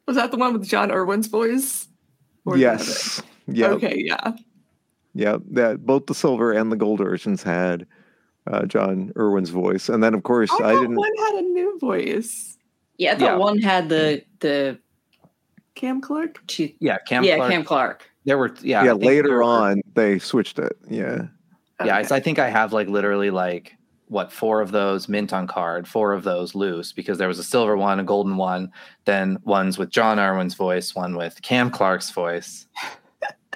[0.06, 1.86] Was that the one with John Erwin's voice?
[2.46, 3.22] Or yes.
[3.46, 3.68] Yeah.
[3.68, 4.32] Okay, yeah.
[5.14, 7.86] yeah, that both the silver and the gold versions had
[8.48, 10.96] uh, John Erwin's voice, and then of course I I, didn't.
[10.96, 12.56] one had a new voice.
[12.96, 13.36] Yeah, I thought Yeah.
[13.36, 14.78] one had the the
[15.74, 16.44] Cam Clark.
[16.46, 17.22] two, Yeah, Cam.
[17.24, 17.50] yeah Clark.
[17.52, 18.10] Cam Clark.
[18.24, 18.84] There were yeah.
[18.84, 20.76] Yeah, later were- on they switched it.
[20.88, 21.26] Yeah,
[21.84, 22.12] Yeah, Okay.
[22.12, 23.74] I I think I have like literally like
[24.08, 27.44] what four of those mint on card, four of those loose because there was a
[27.44, 28.72] silver one, a golden one,
[29.04, 32.66] then ones with John Erwin's voice, one with Cam Clark's voice.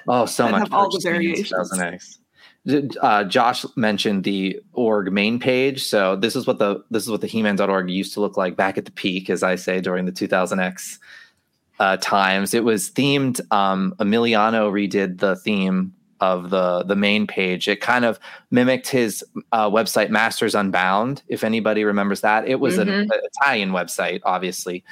[0.05, 1.71] Oh, so much have all the purchasing variations.
[1.71, 2.17] 2000X.
[3.01, 7.19] Uh, Josh mentioned the org main page, so this is what the this is what
[7.19, 10.13] the He-Man.org used to look like back at the peak, as I say during the
[10.13, 10.97] 2000X
[11.79, 12.53] uh, times.
[12.53, 13.41] It was themed.
[13.51, 17.67] Um, Emiliano redid the theme of the the main page.
[17.67, 18.17] It kind of
[18.49, 21.21] mimicked his uh, website Masters Unbound.
[21.27, 23.01] If anybody remembers that, it was an, Mhm.
[23.03, 24.85] an Italian website, obviously,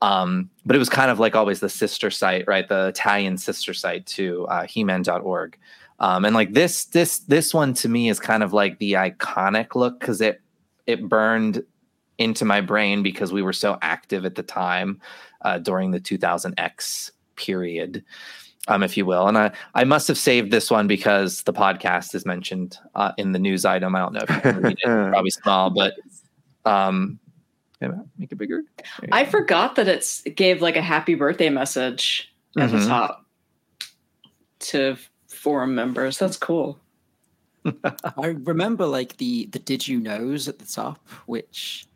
[0.00, 2.66] um, but it was kind of like always the sister site, right?
[2.66, 5.58] The Italian sister site to uh, He-Man.org.
[6.00, 9.74] Um, and like this this this one to me is kind of like the iconic
[9.74, 10.40] look because it
[10.86, 11.64] it burned
[12.18, 15.00] into my brain because we were so active at the time
[15.42, 18.02] uh, during the 2000X period,
[18.66, 19.28] um, if you will.
[19.28, 23.30] And I, I must have saved this one because the podcast is mentioned uh, in
[23.30, 23.94] the news item.
[23.94, 25.94] I don't know if you can read it, probably small, but
[26.64, 27.20] um,
[27.80, 28.62] yeah, make it bigger.
[29.12, 32.88] I forgot that it's it gave like a happy birthday message at the Mhm.
[32.88, 33.24] top
[34.60, 34.96] to
[35.38, 36.18] forum members.
[36.18, 36.78] That's cool.
[37.64, 41.86] I remember like the the did you knows at the top, which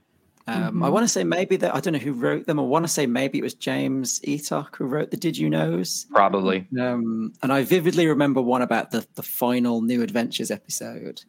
[0.48, 0.92] um, I Mhm.
[0.92, 2.58] want to say maybe that I don't know who wrote them.
[2.58, 6.06] I want to say maybe it was James Eatock who wrote the did you knows.
[6.10, 6.66] Probably.
[6.80, 11.22] Um, and I vividly remember one about the the final New Adventures episode,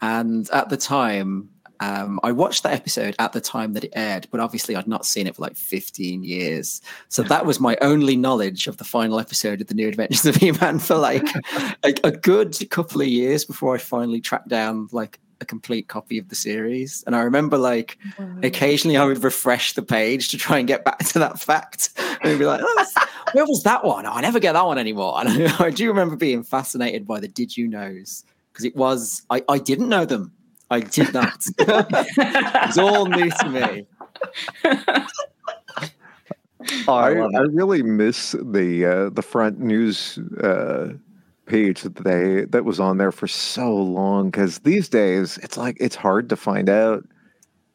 [0.00, 1.50] and at the time.
[1.80, 5.06] Um, I watched that episode at the time that it aired, but obviously I'd not
[5.06, 6.80] seen it for like 15 years.
[7.08, 10.36] So that was my only knowledge of the final episode of the New Adventures of
[10.36, 11.26] He-Man for like
[11.82, 16.18] a, a good couple of years before I finally tracked down like a complete copy
[16.18, 17.04] of the series.
[17.06, 17.98] And I remember like
[18.42, 21.90] occasionally I would refresh the page to try and get back to that fact
[22.22, 22.86] and be like, oh,
[23.32, 24.06] where was that one?
[24.06, 25.18] Oh, I never get that one anymore.
[25.20, 29.22] And I, I do remember being fascinated by the did you knows because it was,
[29.30, 30.32] I, I didn't know them.
[30.70, 31.44] I did not.
[31.58, 33.86] it's all new to me.
[36.88, 40.94] Oh, I, I I really miss the uh, the front news uh,
[41.46, 45.76] page that they that was on there for so long because these days it's like
[45.78, 47.04] it's hard to find out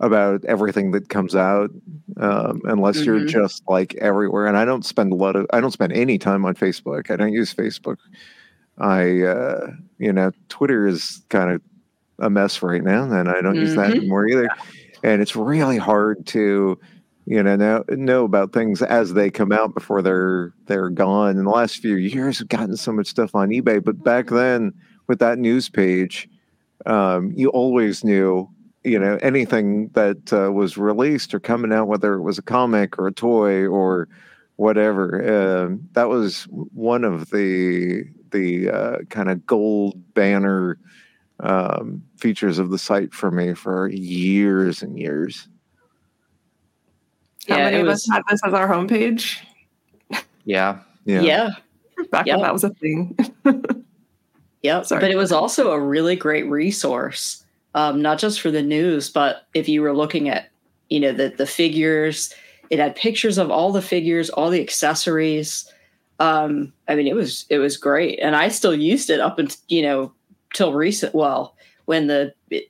[0.02, 1.70] about everything that comes out
[2.18, 3.28] um, unless you're Mhm.
[3.30, 4.48] just like everywhere.
[4.48, 7.10] And I don't spend a lot of I don't spend any time on Facebook.
[7.12, 7.98] I don't use Facebook.
[8.80, 9.68] I uh,
[10.00, 11.62] you know Twitter is kind of
[12.22, 13.98] a mess right now, and I don't use that Mhm.
[13.98, 14.52] anymore either.
[15.04, 16.80] And it's really hard to
[17.26, 21.38] you know know know about things as they come out before they're they're gone.
[21.38, 24.74] In the last few years, we've gotten so much stuff on eBay, but back then
[25.08, 26.30] with that news page,
[26.86, 28.50] um, you always knew
[28.84, 32.98] you know anything that uh, was released or coming out, whether it was a comic
[33.00, 34.08] or a toy or
[34.58, 35.64] whatever.
[35.66, 40.78] Um, that was one of the the uh, kind of gold banner
[41.42, 45.48] um, features of the site for me for years and years.
[47.48, 49.38] How Yeah, many it of was- us had this as our homepage?
[50.46, 50.80] Yeah.
[51.06, 51.22] Yeah.
[51.22, 51.50] yeah.
[52.12, 52.38] Back Yep.
[52.38, 53.18] when that was a thing.
[54.64, 54.86] Yep.
[54.86, 55.02] Sorry.
[55.02, 59.48] But it was also a really great resource, um, not just for the news, but
[59.56, 60.50] if you were looking at,
[60.92, 62.32] you know, the the figures,
[62.70, 65.66] it had pictures of all the figures, all the accessories.
[66.20, 69.58] Um, I mean, it was it was great, and I still used it up until
[69.68, 70.14] you know
[70.54, 71.14] till recent.
[71.16, 72.66] Well, when the it,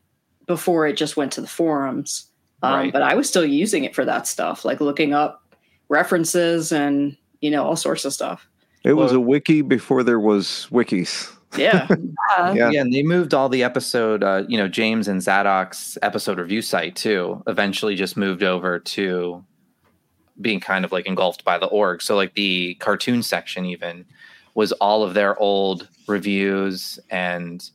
[0.48, 2.28] before it just went to the forums,
[2.64, 2.94] um, Right.
[2.94, 5.44] but I was still using it for that stuff, like looking up
[5.90, 8.48] references and you know all sorts of stuff.
[8.84, 11.32] It was a wiki before there was wikis.
[11.58, 11.88] Yeah.
[12.38, 12.70] Uh, Yeah.
[12.72, 16.62] Yeah, and they moved all the episode, uh, you know, James and Zadoc's episode review
[16.62, 17.44] site too.
[17.46, 19.44] Eventually, just moved over to
[20.40, 22.02] being kind of like engulfed by the org.
[22.02, 24.06] So, like the cartoon section, even
[24.54, 27.70] was all of their old reviews and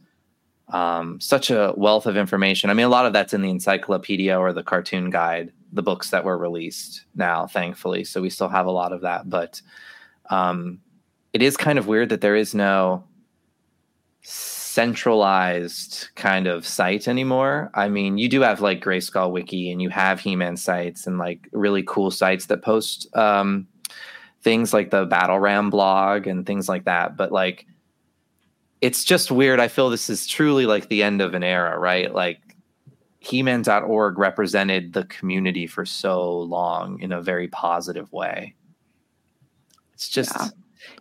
[0.69, 2.71] um, such a wealth of information.
[2.71, 6.11] I mean, a lot of that's in the encyclopedia or the cartoon guide, the books
[6.11, 8.05] that were released now, thankfully.
[8.05, 9.63] So we still have a lot of that, but
[10.31, 10.81] um,
[11.33, 13.05] it is kind of weird that there is no
[14.23, 17.71] centralized kind of site anymore.
[17.75, 21.49] I mean, you do have like Grayskull Wiki and you have He-Man sites and like
[21.53, 23.69] really cool sites that post um,
[24.43, 27.17] things like the Battle Ram blog and things like that.
[27.17, 27.67] But like,
[28.81, 29.61] it's just weird.
[29.61, 32.15] I feel this is truly like the end of an era, right?
[32.15, 32.41] Like,
[33.19, 38.55] He-Man.org represented the community for so long in a very positive way.
[39.95, 40.49] It's just, Yeah.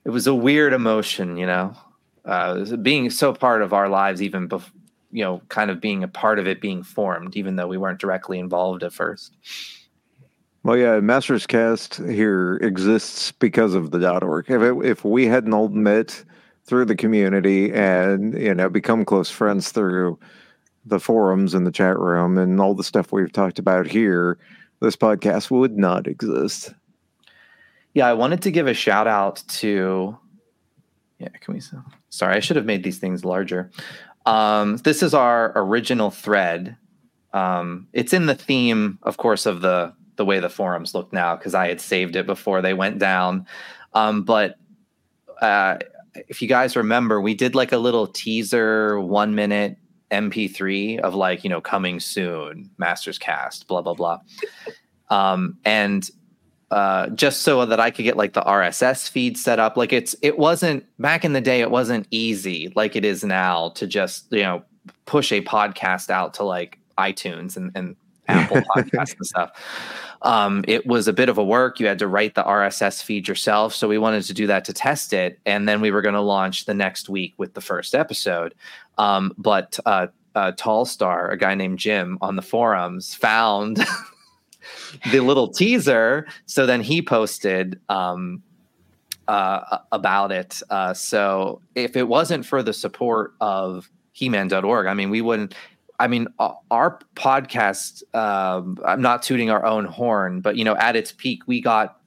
[0.05, 1.75] it was a weird emotion, you know?
[2.25, 4.71] uh, being so part of our lives, even before
[5.11, 7.99] you know, kind of being a part of it being formed, even though we weren't
[7.99, 9.37] directly involved at first.
[10.65, 14.49] Well, yeah, Masters Cast here exists because of the .org.
[14.49, 16.25] If it, if we hadn't all met
[16.63, 20.17] through the community and you know become close friends through
[20.83, 24.39] the forums and the chat room and all the stuff we've talked about here,
[24.79, 26.73] this podcast would not exist.
[27.93, 30.17] Yeah, I wanted to give a shout out to.
[31.19, 31.61] Yeah, can we?
[32.09, 33.69] Sorry, I should have made these things larger.
[34.25, 36.75] Um, this is our original thread.
[37.35, 41.35] Um, it's in the theme, of course, of the the way the forums look now
[41.35, 43.45] because I had saved it before they went down.
[43.93, 44.55] Um, but
[45.41, 45.77] uh,
[46.27, 49.77] if you guys remember, we did like a little teaser, one minute
[50.11, 54.19] MP3 of like you know coming soon, Masters Cast, blah blah blah.
[55.09, 56.09] Um, and
[56.71, 59.77] uh, just so that I could get like the RSS feed set up.
[59.77, 61.61] Like it's it wasn't back in the day.
[61.61, 64.63] It wasn't easy like it is now to just you know
[65.05, 67.95] push a podcast out to like iTunes and, and
[68.27, 69.51] Apple Podcasts and stuff.
[70.21, 71.79] Um, it was a bit of a work.
[71.79, 73.73] You had to write the RSS feed yourself.
[73.75, 76.21] So we wanted to do that to test it, and then we were going to
[76.21, 78.55] launch the next week with the first episode.
[78.97, 83.77] Um, but uh, uh, Tall Star, a guy named Jim on the forums, found
[85.11, 86.27] the little teaser.
[86.45, 88.43] So then he posted um,
[89.27, 90.61] uh, about it.
[90.69, 95.55] Uh, so if it wasn't for the support of He-Man.org, I mean, we wouldn't.
[95.99, 98.03] I mean, our podcast.
[98.15, 101.99] Um, I'm not tooting our own horn, but you know, at its peak, we got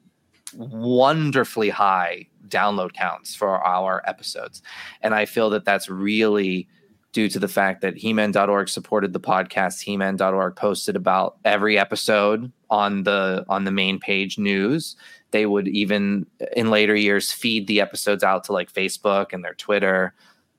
[0.55, 4.63] wonderfully high download counts for our episodes,
[5.03, 6.69] and I feel that that's really
[7.13, 9.81] due to the fact that he-man.org supported the podcast.
[9.81, 14.97] He-man.org posted about every episode on the on the main page news.
[15.31, 16.27] They would even
[16.57, 20.15] in later years feed the episodes out to like facebook and their twitter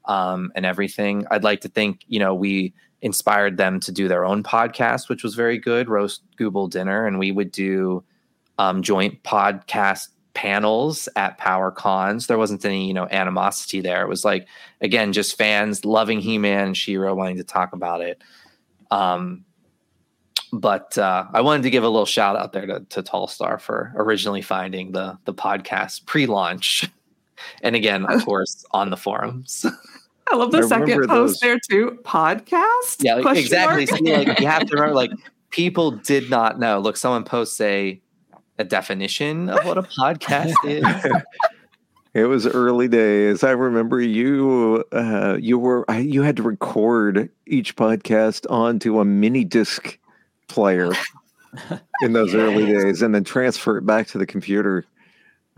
[0.06, 1.26] um, and everything.
[1.32, 5.24] I'd like to think you know we inspired them to do their own podcast which
[5.24, 7.06] was very good roast google dinner.
[7.06, 8.04] And we would do
[8.58, 12.28] um, joint podcast panels at power cons.
[12.28, 14.04] There wasn't any you know animosity there.
[14.04, 14.47] It was like
[14.82, 18.22] again just fans loving he-man and She-Ra wanting to talk about it.
[18.91, 19.45] Um
[20.52, 23.60] but uh, I wanted to give a little shout out there to, to Tall Star
[23.60, 26.89] for originally finding the the podcast pre-launch,
[27.62, 29.66] and again, of course, on the forums.
[30.32, 31.40] I love the I second post those.
[31.40, 32.00] there too.
[32.04, 32.98] Podcast?
[33.00, 33.86] Yeah, like, exactly.
[33.86, 35.12] So, like, you have to remember, like
[35.50, 36.80] people did not know.
[36.80, 38.00] Look, someone posts a
[38.58, 40.86] a definition of what a podcast is.
[42.14, 43.44] It was early days.
[43.44, 44.84] I remember you.
[44.92, 49.98] Uh, you were you had to record each podcast onto a mini disc
[50.48, 50.92] player
[52.02, 52.42] in those yeah.
[52.42, 54.86] early days, and then transfer it back to the computer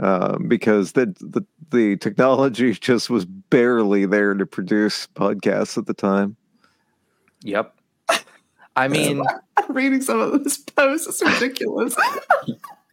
[0.02, 5.94] um, because the, the the technology just was barely there to produce podcasts at the
[5.94, 6.36] time.
[7.44, 7.74] Yep.
[8.76, 9.22] I mean,
[9.58, 11.22] I'm reading some of this posts.
[11.22, 11.96] is ridiculous.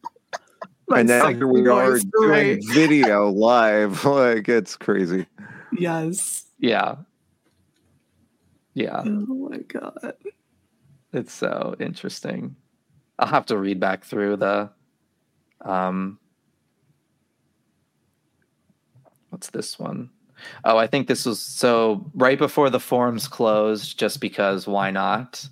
[0.95, 4.05] and now here we are doing video live.
[4.05, 5.27] Like it's crazy.
[5.73, 6.47] Yes.
[6.59, 6.97] Yeah.
[8.75, 9.03] Yeah.
[9.05, 10.15] Oh my god.
[11.13, 12.57] It's so interesting.
[13.19, 14.71] I'll have to read back through the
[15.63, 16.19] um
[19.39, 20.11] what's this one?
[20.65, 25.49] Oh, I think this was so right before the forums closed, just because why not?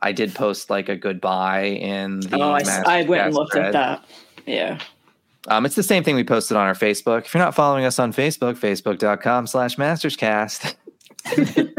[0.00, 2.36] I did post like a goodbye in the.
[2.36, 3.66] Oh, I, I went and looked thread.
[3.66, 4.04] at that.
[4.44, 4.80] Yeah.
[5.48, 7.24] Um, it's the same thing we posted on our Facebook.
[7.24, 10.74] If you're not following us on Facebook, facebook.com slash masterscast.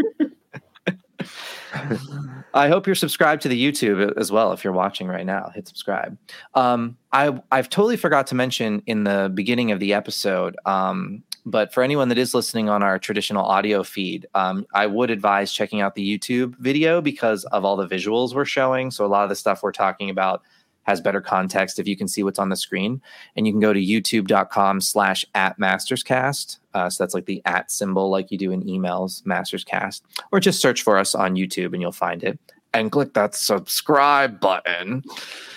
[2.55, 4.53] I hope you're subscribed to the YouTube as well.
[4.53, 6.17] If you're watching right now, hit subscribe.
[6.55, 10.55] Um, I I've totally forgot to mention in the beginning of the episode.
[10.65, 15.09] Um, but for anyone that is listening on our traditional audio feed, um, I would
[15.09, 18.91] advise checking out the YouTube video because of all the visuals we're showing.
[18.91, 20.41] So a lot of the stuff we're talking about
[20.83, 23.01] has better context if you can see what's on the screen.
[23.35, 26.59] And you can go to youtube.com slash at masterscast.
[26.73, 30.61] Uh, so that's like the at symbol, like you do in emails, masterscast, or just
[30.61, 32.39] search for us on YouTube and you'll find it.
[32.73, 35.03] And click that subscribe button.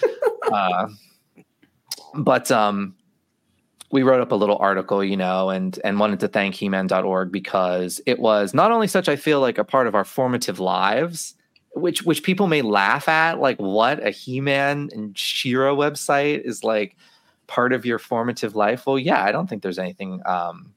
[0.52, 0.88] uh,
[2.14, 2.94] but um,
[3.90, 8.00] we wrote up a little article, you know, and and wanted to thank He-Man.org because
[8.06, 11.34] it was not only such I feel like a part of our formative lives,
[11.76, 16.96] which which people may laugh at like what a he-man and She-Ra website is like
[17.46, 18.86] part of your formative life.
[18.86, 20.72] Well yeah i don't think there's anything um,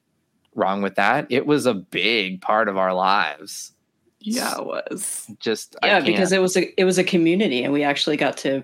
[0.55, 1.28] wrong with that.
[1.30, 3.72] It was a big part of our lives.
[4.20, 5.26] Yeah it was.
[5.39, 8.64] Just yeah because it was a it was a community and we actually got to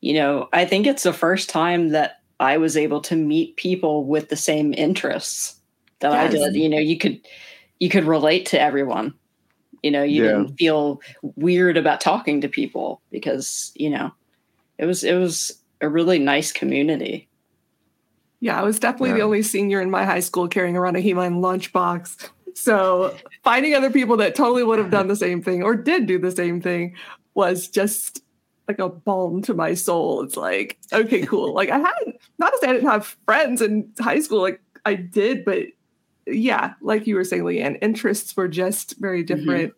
[0.00, 4.04] you know i think it's the first time that i was able to meet people
[4.04, 5.56] with the same interests
[6.00, 6.54] that I did.
[6.54, 7.20] You know, you could
[7.80, 9.14] you could relate to everyone.
[9.82, 10.28] You know, you Yeah.
[10.30, 11.00] didn't feel
[11.36, 14.12] weird about talking to people because you know
[14.78, 17.28] it was it was a really nice community.
[18.40, 21.40] Yeah, I was definitely the only senior in my high school carrying around a He-Man
[21.40, 22.30] lunchbox.
[22.54, 26.18] So finding other people that totally would have done the same thing or did do
[26.18, 26.94] the same thing
[27.34, 28.22] was just
[28.68, 30.22] like a balm to my soul.
[30.22, 31.54] It's like, okay, cool.
[31.54, 31.94] Like I had
[32.38, 35.66] not to say I didn't have friends in high school, like I did, but
[36.26, 39.72] yeah, like you were saying, Leanne, interests were just very different.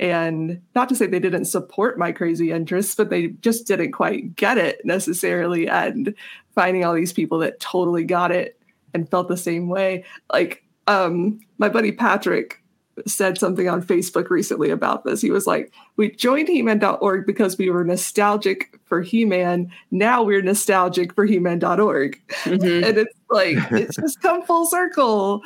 [0.00, 4.34] And not to say they didn't support my crazy interests, but they just didn't quite
[4.34, 5.68] get it necessarily.
[5.68, 6.14] And
[6.54, 8.58] finding all these people that totally got it
[8.94, 10.04] and felt the same way.
[10.32, 12.61] Like um my buddy Patrick
[13.06, 15.20] said something on Facebook recently about this.
[15.20, 19.70] He was like, We joined He-Man.org because we were nostalgic for He-Man.
[19.90, 22.20] Now we're nostalgic for He-Man.org.
[22.44, 22.86] Mhm.
[22.86, 25.42] And it's like it's just come full circle.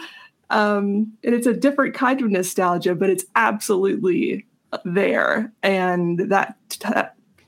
[0.50, 4.46] Um, and it's a different kind of nostalgia, but it's absolutely
[4.84, 5.52] there.
[5.62, 6.56] And that,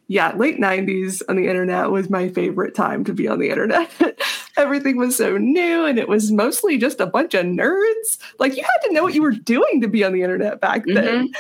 [0.08, 3.90] yeah, late 90s on the internet was my favorite time to be on the internet.
[4.58, 8.18] Everything was so new and it was mostly just a bunch of nerds.
[8.38, 10.82] Like you had to know what you were doing to be on the internet back
[10.86, 11.30] then.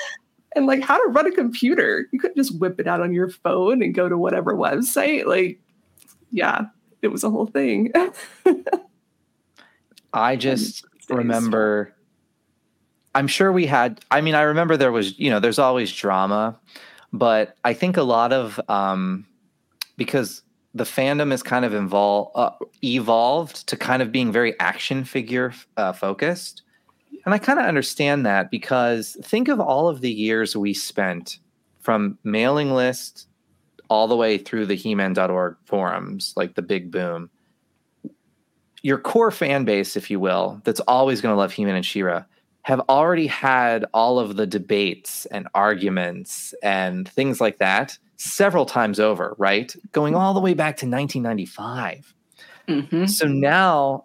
[0.56, 2.06] And like how to run a computer.
[2.12, 5.26] You couldn't just whip it out on your phone and go to whatever website.
[5.26, 5.60] Like,
[6.30, 6.66] yeah,
[7.02, 7.92] it was a whole thing.
[10.12, 11.94] I just remember
[13.14, 16.58] I'm sure we had I mean I remember there was you know there's always drama
[17.12, 19.26] but I think a lot of um
[19.96, 20.42] because
[20.78, 22.50] the fandom is kind of invol- uh,
[22.82, 26.62] evolved to kind of being very action figure uh, focused.
[27.24, 31.38] And I kind of understand that because think of all of the years we spent
[31.80, 33.28] from mailing list
[33.90, 37.30] all the way through the he-man.org forums like the big boom.
[38.82, 42.24] Your core fan base, if you will, that's always going to love He-Man and She-Ra,
[42.62, 49.00] have already had all of the debates and arguments and things like that several times
[49.00, 49.74] over, right?
[49.92, 52.14] Going all the way back to 1995.
[52.68, 53.08] Mhm.
[53.08, 54.04] So now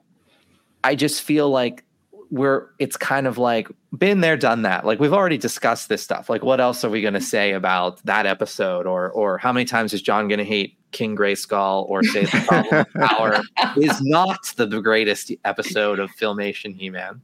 [0.83, 1.83] I just feel like
[2.31, 6.31] we're it's kind of like been there done that like we've already discussed this stuff
[6.31, 9.65] like what else are we going to say about that episode or or how many
[9.65, 13.39] times is john going to hate king grayskull or say the problem of power
[13.77, 17.21] is not the greatest episode of filmation he-man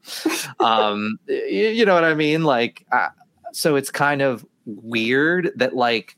[0.60, 1.34] um y-
[1.74, 3.08] you know what i mean like uh,
[3.52, 6.16] so it's kind of weird that like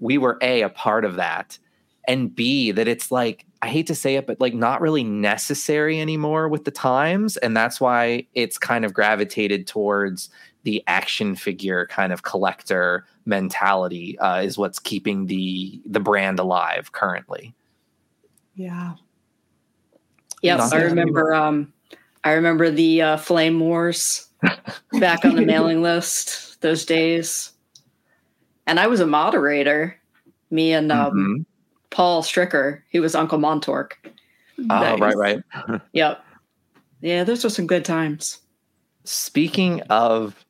[0.00, 1.58] we were a a part of that
[2.06, 6.00] and b that it's like i hate to say it but like not really necessary
[6.00, 10.30] anymore with the times and that's why it's kind of gravitated towards
[10.64, 16.92] the action figure kind of collector mentality uh, is what's keeping the the brand alive
[16.92, 17.54] currently
[18.54, 18.94] yeah.
[20.42, 20.78] Yep, Nothing.
[20.78, 21.34] I remember.
[21.34, 21.72] Um,
[22.22, 24.28] I remember the uh, Flame Wars
[24.92, 27.52] back on the mailing list those days,
[28.66, 29.96] and I was a moderator.
[30.50, 31.44] Me and um, Mhm.
[31.90, 33.92] Paul Stricker, he was Uncle Montork.
[34.70, 35.40] oh right right
[35.92, 36.24] Yep.
[37.00, 38.40] Yeah, those were some good times.
[39.04, 40.44] speaking of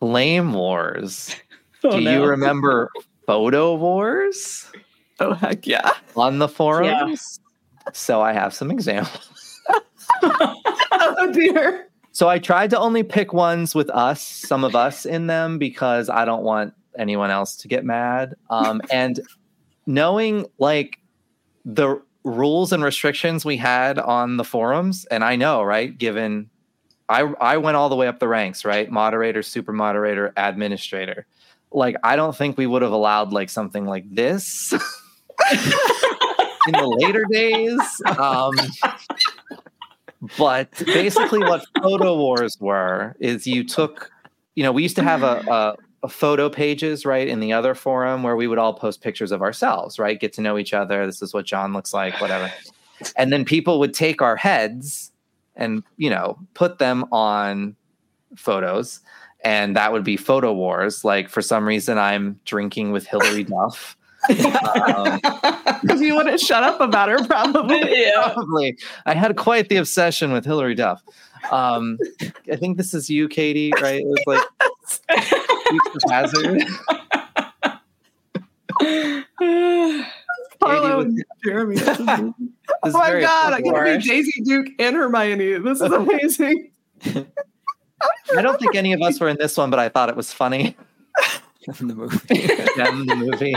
[0.00, 1.34] flame wars
[1.84, 2.12] Oh, do no.
[2.12, 2.90] you remember
[3.26, 4.70] photo wars
[5.20, 5.90] Oh heck yeah.
[6.16, 7.40] on the forums
[7.92, 9.60] so i have some examples
[10.22, 11.88] oh dear.
[12.12, 16.08] So I tried to only pick ones with us, some of us in them, because
[16.08, 18.34] I don't want anyone else to get mad.
[18.50, 19.20] Um, and
[19.86, 20.98] knowing like
[21.64, 25.96] the rules and restrictions we had on the forums, and I know, right?
[25.96, 26.50] Given
[27.08, 28.90] I I went all the way up the ranks, right?
[28.90, 31.26] Moderator, super moderator, administrator.
[31.72, 34.72] Like I don't think we would have allowed like something like this
[35.52, 37.80] in the later days.
[38.18, 38.54] Um,
[40.38, 44.10] but basically, what photo wars were is you took,
[44.54, 45.76] you know, we used to have a, a, a
[46.08, 49.98] photo pages, right, in the other forum where we would all post pictures of ourselves,
[49.98, 51.06] right, get to know each other.
[51.06, 52.52] This is what Jon looks like, whatever.
[53.14, 55.12] And then people would take our heads
[55.54, 57.76] and, you know, put them on
[58.36, 59.00] photos.
[59.44, 61.04] And that would be photo wars.
[61.04, 63.98] Like for some reason, I'm drinking with Hillary Duff.
[64.30, 65.20] Um,
[65.82, 67.82] Because you wouldn't shut up about her, probably.
[68.14, 68.78] Probably.
[69.04, 71.02] I had quite the obsession with Hilary Duff.
[71.50, 71.98] Um,
[72.50, 74.00] I think this is you, Katy, right?
[74.00, 74.42] It was like
[75.70, 76.62] Dukes of Hazzard.
[80.62, 81.76] Carlo and Jeremy.
[81.86, 82.06] This is.
[82.06, 83.84] This oh my god, I get to War.
[83.84, 85.58] be Daisy Duke and Hermione.
[85.58, 86.70] This is amazing.
[87.04, 90.32] I don't think any of us were in this one, but I thought it was
[90.32, 90.76] funny.
[91.80, 92.46] in the movie.
[92.76, 93.54] Them, the movie.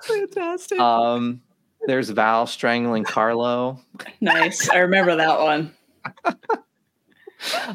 [0.00, 0.80] Fantastic.
[0.80, 1.42] Um,
[1.86, 3.80] there's Val strangling Carlo.
[4.20, 4.68] Nice.
[4.70, 5.74] I remember that one.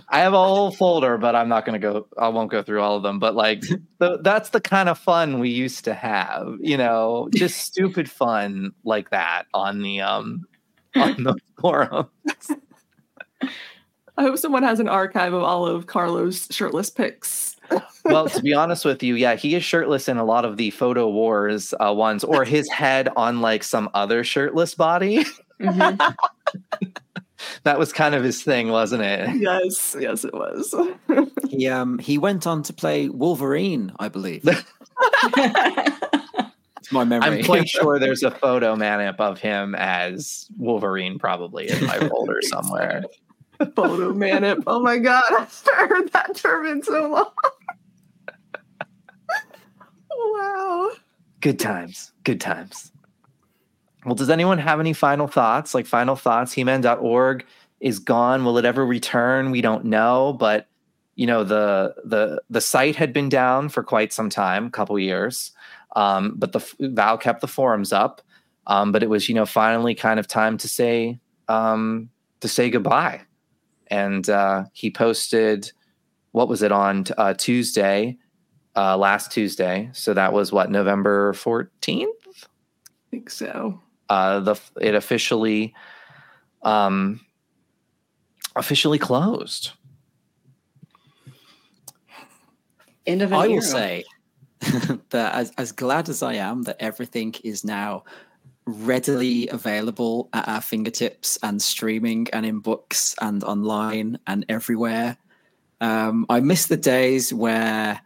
[0.09, 2.07] I have a whole folder, but I'm not going to go.
[2.17, 3.19] I won't go through all of them.
[3.19, 3.61] But like,
[3.99, 6.55] the, that's the kind of fun we used to have.
[6.59, 10.45] You know, just stupid fun like that on the um
[10.95, 12.09] on the forum.
[14.15, 17.55] I hope someone has an archive of all of Carlos shirtless pics.
[18.05, 20.69] well, to be honest with you, yeah, he is shirtless in a lot of the
[20.69, 25.25] photo wars uh, ones, or his head on like some other shirtless body.
[25.59, 26.13] Mm-hmm.
[27.63, 29.35] that was kind of his thing, wasn't it?
[29.37, 30.73] yes, yes, it was.
[31.49, 34.43] He um he went on to play Wolverine, I believe.
[36.83, 37.39] It's my memory.
[37.39, 42.39] I'm quite sure there's a photo manip of him as Wolverine, probably in my folder
[42.41, 43.03] somewhere.
[43.73, 44.63] Photo manip.
[44.67, 47.31] Oh my god, I haven't heard that term in so long.
[50.09, 50.91] wow.
[51.39, 52.11] Good times.
[52.23, 52.92] Good times.
[54.05, 55.73] Well, does anyone have any final thoughts?
[55.73, 56.53] Like final thoughts?
[56.53, 57.45] He-Man.org
[57.79, 58.45] is gone.
[58.45, 59.51] Will it ever return?
[59.51, 60.67] We don't know, but
[61.15, 64.97] you know the the the site had been down for quite some time, a couple
[64.97, 65.51] years.
[65.95, 68.21] Um, but the Val kept the forums up.
[68.65, 72.69] Um, but it was you know finally kind of time to say um, to say
[72.69, 73.21] goodbye.
[73.87, 75.71] And uh, he posted
[76.31, 78.17] what was it on uh, Tuesday,
[78.75, 79.89] uh, last Tuesday.
[79.93, 82.15] So that was what November fourteenth.
[82.27, 83.79] I think so.
[84.09, 85.73] Uh, the it officially
[86.63, 87.21] um,
[88.55, 89.71] officially closed.
[93.05, 94.05] End of an I will say
[95.09, 98.03] that as, as glad as I am that everything is now
[98.65, 105.17] readily available at our fingertips and streaming and in books and online and everywhere.
[105.81, 107.99] Um, I miss the days where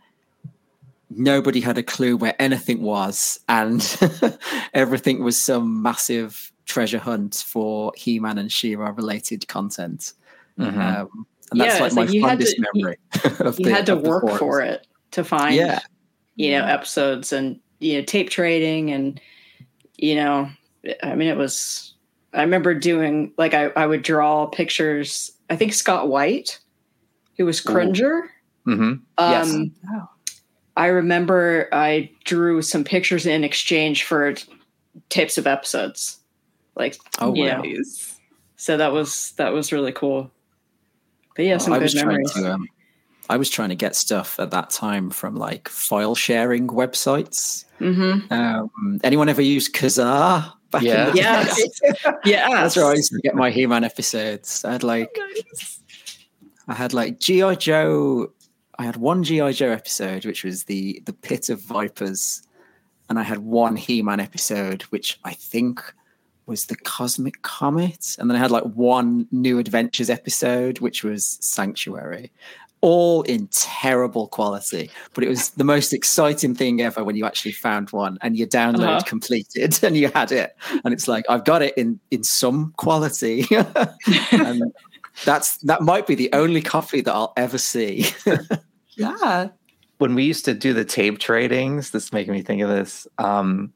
[1.09, 3.97] nobody had a clue where anything was and
[4.73, 10.13] everything was some massive treasure hunt for He-Man and She-Ra related content.
[10.59, 10.75] Mhm.
[10.77, 12.97] Um, and that's Yeah, like it's my like fondest to- you- memory.
[13.39, 14.39] of you the- had to of work forums.
[14.39, 15.79] for it to find Yeah.
[16.35, 19.21] you know episodes and you know tape trading and
[19.95, 20.49] you know
[21.03, 21.93] i mean it was
[22.33, 26.59] i remember doing like i, I would draw pictures i think scott white
[27.37, 28.29] who was cringer
[28.65, 29.53] hmm Yes.
[29.53, 29.71] um
[30.77, 34.33] i remember i drew some pictures in exchange for
[35.09, 36.17] tapes of episodes
[36.75, 37.61] like Oh, you wow.
[37.61, 37.73] know
[38.55, 40.31] so that was that was really cool
[41.35, 42.67] but yeah some I good was trying memories to um,
[43.29, 47.65] I was trying to get stuff at that time from like file sharing websites.
[47.81, 48.31] mm-hmm.
[48.31, 50.53] Um, anyone ever used Kazaa?
[50.71, 51.09] Back Yeah.
[51.09, 54.63] in the yeah yeah That's where I used to get my He-Man episodes.
[54.63, 55.13] I had like
[56.69, 58.31] I had like GI Joe.
[58.79, 62.43] I had one GI Joe episode, which was the the Pit of Vipers,
[63.09, 65.81] and I had one He-Man episode, which I think
[66.45, 71.37] was the Cosmic Comet, and then I had like one New Adventures episode, which was
[71.41, 72.31] Sanctuary.
[72.81, 77.51] All in terrible quality, but it was the most exciting thing ever when you actually
[77.53, 79.01] found one and your download Uh-huh.
[79.07, 80.55] completed and you had it,
[80.85, 83.45] and it's like I've got it in in some quality,
[84.31, 84.61] and
[85.25, 88.05] that's that might be the only copy that I'll ever see.
[88.97, 89.49] Yeah.
[89.99, 93.07] when we used to do the tape tradings, this is making me think of this.
[93.17, 93.73] Um,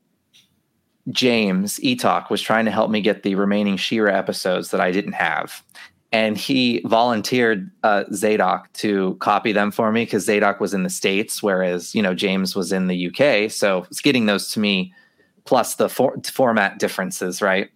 [1.10, 5.14] James Eatock was trying to help me get the remaining She-Ra episodes that I didn't
[5.14, 5.64] have.
[6.12, 10.90] And he volunteered uh, Zadoc to copy them for me because Zadoc was in the
[10.90, 13.50] States, whereas, you know, James was in the UK.
[13.50, 14.94] So it's getting those to me
[15.46, 17.70] plus the for- format differences, right?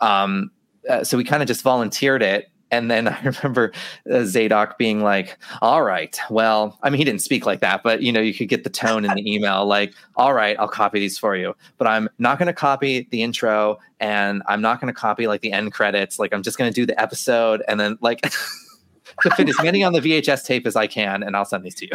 [0.00, 0.50] Um,
[0.88, 2.50] uh, so we kind of just volunteered it.
[2.74, 3.72] And then I remember
[4.10, 8.02] uh, Zadoc being like, all right, well, I mean, he didn't speak like that, but
[8.02, 11.00] you know, you could get the tone in the email like, all right, I'll copy
[11.00, 14.92] these for you, but I'm not going to copy the intro and I'm not going
[14.92, 16.18] to copy like the end credits.
[16.18, 18.20] Like, I'm just going to do the episode and then like
[19.22, 21.74] to fit as many on the VHS tape as I can, and I'll send these
[21.76, 21.92] to you.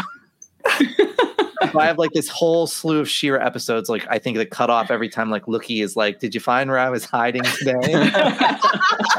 [1.72, 3.90] So I have like this whole slew of She-Ra episodes.
[3.90, 6.70] Like I think that cut off every time like Loo-Kee is like, "Did you find
[6.70, 8.12] where I was hiding today?"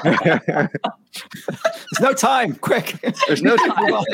[1.91, 2.99] There's no time, quick.
[3.27, 4.05] There's no time.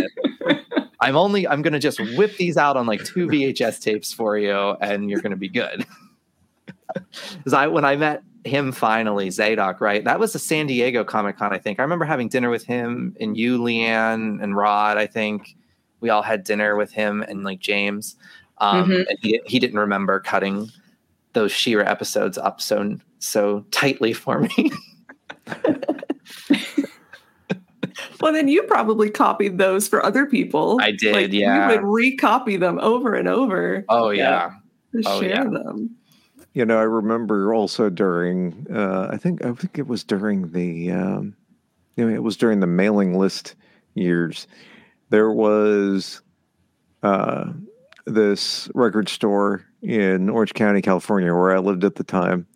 [1.00, 4.54] I'm only I'm gonna just whip these out on like two VHS tapes for you,
[4.80, 5.86] and you're gonna be good.
[7.32, 10.02] Because I when I met him finally, Zadoc, right?
[10.04, 11.78] That was the San Diego Comic Con, I think.
[11.78, 14.96] I remember having dinner with him and you, Leanne, and Rod.
[14.96, 15.56] I think
[16.00, 18.16] we all had dinner with him and like James.
[18.58, 19.06] Um, Mhm.
[19.08, 20.70] and he, he didn't remember cutting
[21.34, 24.70] those She-Ra episodes up so so tightly for me.
[28.20, 30.78] Well, then you probably copied those for other people.
[30.82, 31.70] I did, yeah.
[31.70, 34.50] You would recopy them over and over oh yeah.
[34.92, 35.44] to Oh, share yeah.
[35.44, 35.90] them.
[36.54, 40.90] You know, I remember also during, uh, I think, I think it was during the,
[40.92, 41.36] um,
[41.96, 43.54] you know, it was during the mailing list
[43.94, 44.46] years,
[45.10, 46.22] there was
[47.02, 47.52] uh,
[48.06, 52.46] this record store in Orange County, California, where I lived at the time,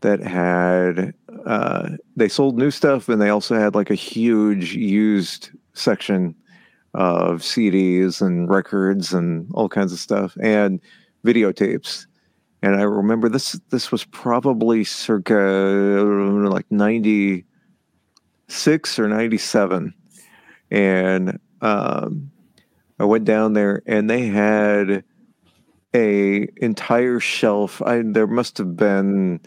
[0.00, 1.14] that had
[1.46, 6.34] uh, they sold new stuff and they also had like a huge used section
[6.94, 10.80] of CDs and records and all kinds of stuff and
[11.24, 12.06] videotapes.
[12.62, 16.04] And I remember this this was probably circa
[16.48, 19.94] like 96 or 97.
[20.70, 22.30] And um,
[22.98, 25.04] I went down there and they had
[25.94, 27.80] a entire shelf.
[27.82, 29.40] I there must have been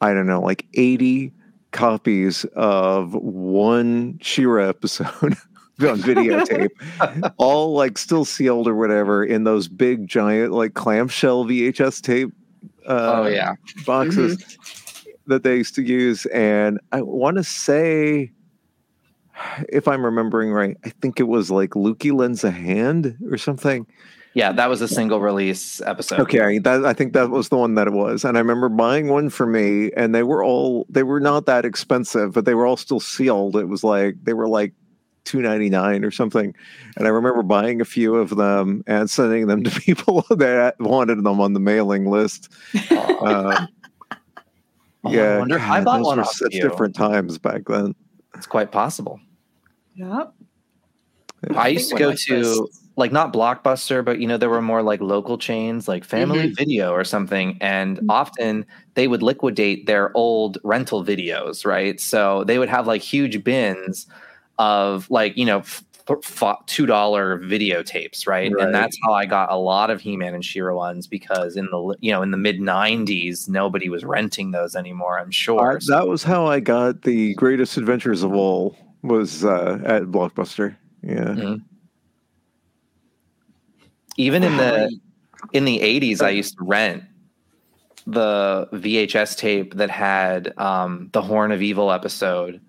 [0.00, 1.32] I don't know, like 80
[1.70, 6.70] copies of one She-Ra episode on videotape,
[7.38, 12.30] all like still sealed or whatever in those big giant like clamshell VHS tape.
[12.86, 13.54] Uh, Oh, yeah.
[13.86, 14.58] boxes
[15.26, 18.30] that they used to use, and I want to say,
[19.68, 23.86] if I'm remembering right, I think it was like Loo-Kee lends a hand or something.
[24.34, 26.18] Yeah, that was a single release episode.
[26.20, 29.08] Okay, that I think that was the one that it was, and I remember buying
[29.08, 32.66] one for me, and they were all they were not that expensive, but they were
[32.66, 33.54] all still sealed.
[33.54, 34.72] It was like they were like
[35.24, 36.52] two ninety nine or something,
[36.96, 41.22] and I remember buying a few of them and sending them to people that wanted
[41.22, 42.52] them on the mailing list.
[42.90, 43.66] Uh,
[45.04, 46.62] Oh, I yeah, wonder if I bought those one were such you.
[46.62, 47.94] different times back then.
[48.34, 49.20] It's quite possible.
[49.94, 50.34] Yep.
[51.54, 54.82] I used to go I to like not Blockbuster, but you know there were more
[54.82, 58.64] like local chains like Family Video or something, and often
[58.94, 62.00] they would liquidate their old rental videos, right?
[62.00, 64.06] So they would have like huge bins
[64.58, 68.52] of like you know f- f- two dollar videotapes, right?
[68.52, 68.64] Right.
[68.64, 71.66] And that's how I got a lot of He Man and She-Ra ones because in
[71.66, 75.18] the you know in the mid '90s nobody was renting those anymore.
[75.18, 75.76] I'm sure.
[75.76, 80.76] Uh, that was how I got the greatest adventures of all was uh, at Blockbuster.
[81.02, 81.24] Yeah.
[81.36, 81.62] Mhm.
[84.16, 84.98] even in the
[85.52, 87.02] in the 80s i used to rent
[88.06, 92.60] the vhs tape that had um the horn of evil episode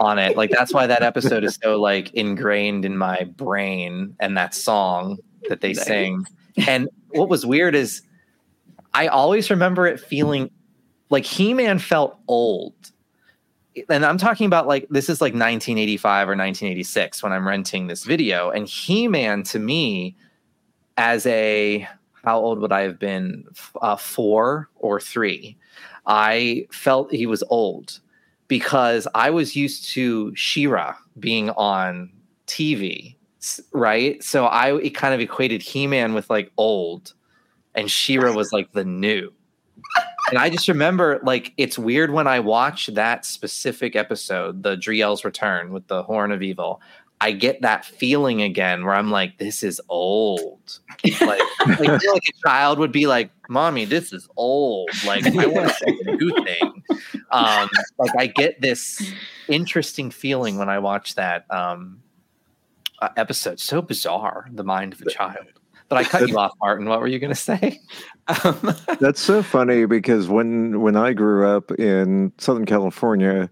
[0.00, 4.36] on it like that's why that episode is so like ingrained in my brain and
[4.36, 5.18] that song
[5.50, 5.84] that they Nice.
[5.86, 6.24] sing
[6.66, 8.00] and what was weird is
[8.94, 10.50] i always remember it feeling
[11.10, 12.74] like he-man felt old
[13.88, 18.04] and i'm talking about like this is like 1985 or 1986 when i'm renting this
[18.04, 20.16] video and he-man to me
[20.96, 21.86] as a
[22.24, 23.44] how old would I have been?
[23.80, 25.56] Uh, four or three.
[26.06, 28.00] I felt he was old
[28.48, 32.10] because I was used to She-Ra being on
[32.46, 33.14] TV,
[33.72, 34.22] right?
[34.22, 37.14] So I it kind of equated He Man with like old,
[37.74, 39.32] and She-Ra was like the new.
[40.30, 45.00] And I just remember like it's weird when I watch that specific episode, the Dree
[45.00, 46.80] Elle's Return with the Horn of Evil.
[47.20, 50.78] I get that feeling again where I'm like, this is old.
[51.04, 54.90] Like, like, feel like a child would be like, Mommy, this is old.
[55.04, 56.82] Like, I want to see a new thing.
[57.30, 57.68] Um,
[57.98, 59.12] like, I get this
[59.48, 62.00] interesting feeling when I watch that um,
[63.00, 63.58] uh, episode.
[63.58, 65.46] So bizarre, the mind of a child.
[65.88, 66.86] But I cut you off, Martin.
[66.88, 67.80] What were you going to say?
[68.44, 73.48] Um, That's so funny because when when I grew up in Southern California,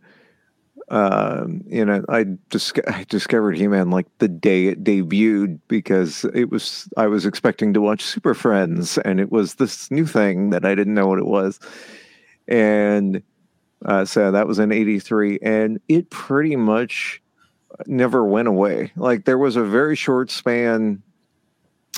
[0.91, 6.27] um, you know, I dis- I discovered He Man like the day it debuted because
[6.35, 10.51] it was I was expecting to watch Super Friends and it was this new thing
[10.51, 11.59] that I didn't know what it was,
[12.47, 13.23] and
[13.87, 17.23] uh, so that was in '83, and it pretty much
[17.87, 18.93] never went away.
[18.97, 21.03] Like there was a very short span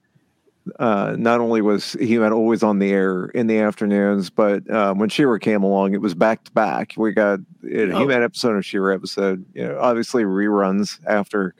[0.79, 4.99] uh, not only was he man always on the air in the afternoons, but um,
[4.99, 6.93] when She-Ra came along, it was back to back.
[6.97, 7.99] We got a Oh.
[7.99, 9.45] He Man episode and She-Ra episode.
[9.53, 11.55] You know, obviously reruns after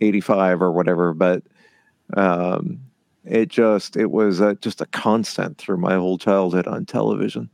[0.00, 1.42] eighty five or whatever, but
[2.16, 2.80] um,
[3.24, 7.50] it just it was uh, just a constant through my whole childhood on television.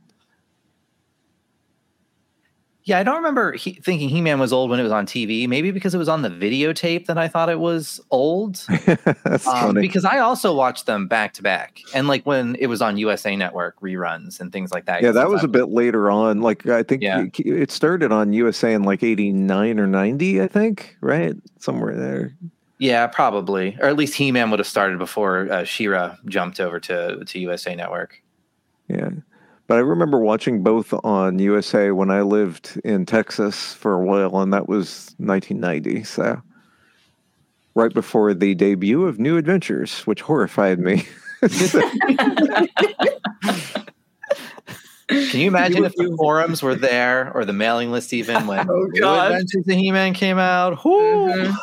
[2.91, 5.47] Yeah, I don't remember he, thinking He Man was old when it was on TV.
[5.47, 8.55] Maybe because it was on the videotape that I thought it was old.
[8.85, 9.79] That's Um, funny.
[9.81, 13.33] because I also watched them back to back, and like when it was on USA
[13.37, 15.03] Network reruns and things like that.
[15.03, 16.41] yeah, that was a bit later on.
[16.41, 17.21] Like I think Yeah.
[17.21, 20.41] it, it started on USA in like eighty nine or ninety.
[20.41, 22.35] I think right somewhere there.
[22.77, 26.77] Yeah, probably, or at least He Man would have started before uh, She-Ra jumped over
[26.81, 28.21] to to USA Network.
[28.89, 29.11] Yeah.
[29.71, 34.41] But I remember watching both on USA when I lived in Texas for a while,
[34.41, 36.03] and that was 1990.
[36.03, 36.41] So,
[37.73, 41.07] right before the debut of New Adventures, which horrified me.
[45.07, 48.87] Can you imagine if the forums were there or the mailing list even when Oh,
[48.91, 50.83] New Adventures of He-Man came out?
[50.83, 51.29] Whoo!
[51.29, 51.53] Mm-hmm.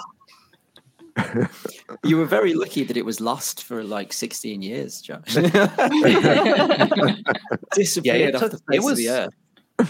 [2.04, 5.34] You were very lucky that it was lost for like 16 years, Josh.
[7.74, 9.34] Disappeared off took- the face it was- of the earth.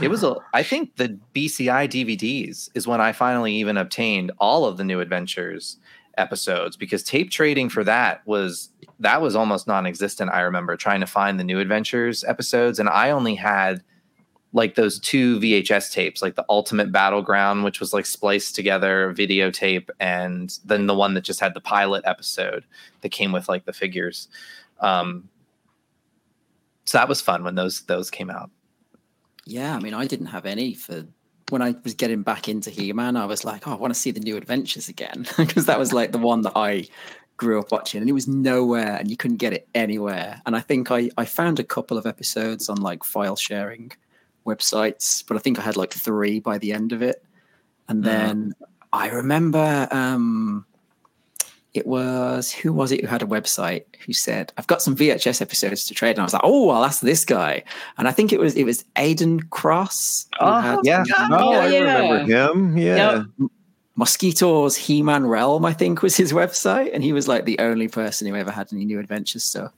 [0.03, 4.67] it was a i think the bci dvds is when i finally even obtained all
[4.67, 5.79] of the new adventures
[6.19, 8.69] episodes because tape trading for that was
[9.01, 13.11] that was almost non-existent i remember trying to find the new adventures episodes and i
[13.11, 13.83] only had
[14.55, 19.89] like those two vhs tapes like the ultimate battleground which was like spliced together videotape
[20.01, 22.65] and then the one that just had the pilot episode
[23.03, 24.29] that came with like the figures
[24.81, 25.29] um
[26.85, 28.51] so that was fun when those those came out
[29.49, 31.07] Yeah, I mean, I didn't have any for
[31.49, 33.17] when I was getting back into He Man.
[33.17, 35.93] I was like, oh, I want to see the new adventures again because that was
[35.93, 36.87] like the one that I
[37.39, 40.43] grew up watching, and it was nowhere, and you couldn't get it anywhere.
[40.45, 43.93] And I think I I found a couple of episodes on like file sharing
[44.49, 47.23] websites, but I think I had like three by the end of it.
[47.89, 48.55] And then
[48.93, 50.65] I remember um
[51.75, 55.41] it was who was it who had a website who said I've got some VHS
[55.43, 57.63] episodes to trade, and I was like, oh, I'll ask this guy,
[57.99, 60.27] and I think it was it was Aiden Cross.
[60.41, 61.05] Oh, had yeah.
[61.05, 61.79] some- Oh, I Yeah.
[61.81, 62.77] remember him.
[62.79, 63.25] Yeah.
[63.97, 68.29] Mosquitoes He-Man Realm, I think, was his website, and he was like the only person
[68.29, 69.73] who ever had any new adventures stuff.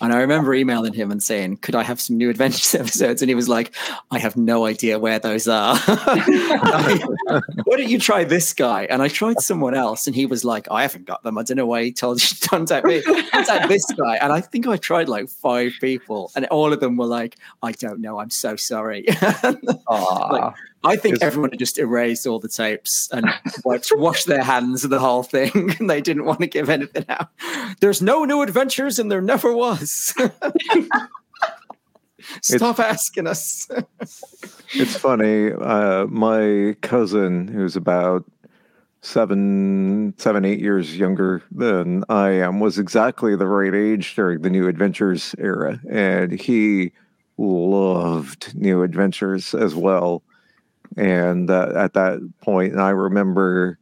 [0.00, 3.28] And I remember emailing him and saying, "Could I have some new adventures episodes?" And
[3.28, 3.74] he was like,
[4.10, 5.76] "I have no idea where those are.
[5.76, 6.98] Why
[7.66, 10.82] don't you try this guy?" And I tried someone else, and he was like, "I
[10.82, 11.38] haven't got them.
[11.38, 13.02] I don't know why he told you to contact me.
[13.02, 16.96] Contact this guy." And I think I tried like five people, and all of them
[16.96, 18.18] were like, "I don't know.
[18.18, 19.06] I'm so sorry."
[19.88, 20.52] Aw.
[20.84, 23.26] I think everyone had just erased all the tapes and
[23.64, 27.28] washed their hands of the whole thing, and they didn't want to give anything out.
[27.80, 30.14] There's no new adventures, and there never was.
[32.42, 33.68] Stop asking us.
[34.74, 35.52] It's funny.
[35.52, 38.24] Uh, my cousin, who's about
[39.02, 44.48] seven, seven, eight years younger than I am, was exactly the right age during the
[44.48, 46.92] New Adventures era, and he
[47.36, 50.22] loved New Adventures as well.
[50.96, 53.78] And uh, at that point, I remember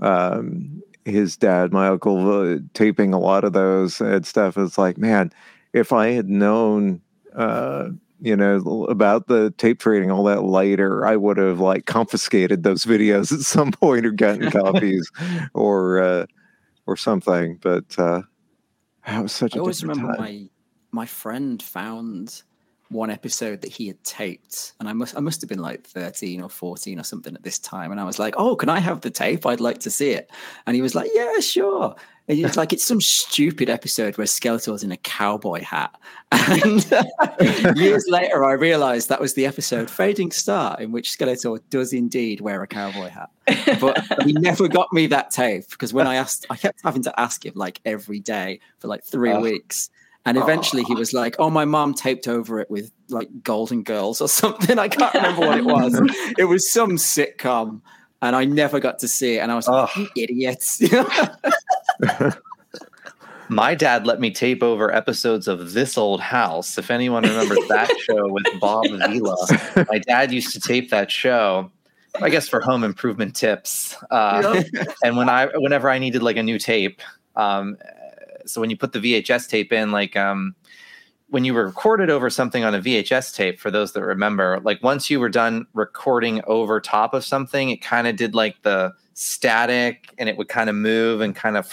[0.00, 4.56] um, his dad, my uncle, uh, taping a lot of those and stuff.
[4.56, 5.32] It's like, man,
[5.72, 7.00] if I had known.
[7.34, 7.88] Uh,
[8.20, 12.84] you know about the tape trading all that later i would have like confiscated those
[12.86, 15.10] videos at some point or gotten copies
[15.54, 16.26] or uh
[16.86, 18.22] or something but uh
[19.06, 20.20] that was such I a always remember time.
[20.20, 20.48] my
[20.90, 22.42] my friend found
[22.94, 26.40] one episode that he had taped, and I must I must have been like thirteen
[26.40, 29.02] or fourteen or something at this time, and I was like, "Oh, can I have
[29.02, 29.44] the tape?
[29.44, 30.30] I'd like to see it."
[30.66, 31.94] And he was like, "Yeah, sure."
[32.26, 35.94] And it's like it's some stupid episode where Skeletor's in a cowboy hat,
[36.32, 41.92] and years later I realised that was the episode "Fading Star," in which Skeletor does
[41.92, 43.28] indeed wear a cowboy hat.
[43.80, 47.20] But he never got me that tape because when I asked, I kept having to
[47.20, 49.40] ask him like every day for like three Oh.
[49.40, 49.90] weeks.
[50.26, 54.20] And eventually he was like, Oh, my mom taped over it with like Golden Girls
[54.20, 54.78] or something.
[54.78, 55.94] I can't remember what it was.
[56.38, 57.80] It was some sitcom.
[58.22, 59.40] And I never got to see it.
[59.40, 60.06] And I was like, Oh.
[60.16, 60.80] Idiots.
[63.50, 66.78] My dad let me tape over episodes of This Old House.
[66.78, 69.36] If anyone remembers that show with Bob Vila,
[69.90, 71.70] my dad used to tape that show.
[72.22, 73.96] I guess for home improvement tips.
[74.10, 74.62] Uh,
[75.04, 77.02] and when I, whenever I needed like a new tape,
[77.36, 77.76] um,
[78.46, 80.54] so when you put the VHS tape in, like um,
[81.28, 85.10] when you recorded over something on a VHS tape, for those that remember, like once
[85.10, 90.12] you were done recording over top of something, it kind of did like the static
[90.18, 91.66] and it would kind of move and kind of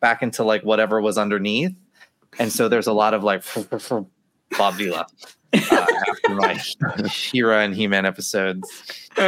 [0.00, 1.74] back into like whatever was underneath.
[2.38, 3.44] And so there's a lot of like
[4.58, 5.06] Bob Vila
[5.52, 6.56] uh, after my
[7.08, 8.68] She-Ra and He-Man episodes.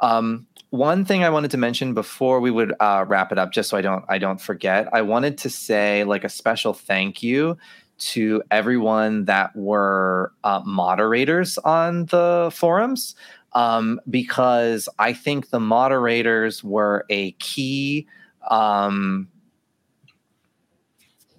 [0.00, 3.70] um, one thing I wanted to mention before we would uh, wrap it up, just
[3.70, 7.56] so I don't I don't forget, I wanted to say like a special thank you
[7.98, 13.14] to everyone that were uh, moderators on the forums.
[13.54, 18.06] Um, because I think the moderators were a key
[18.50, 19.26] um,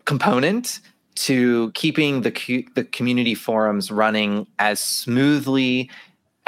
[0.05, 0.79] component
[1.15, 5.89] to keeping the the community forums running as smoothly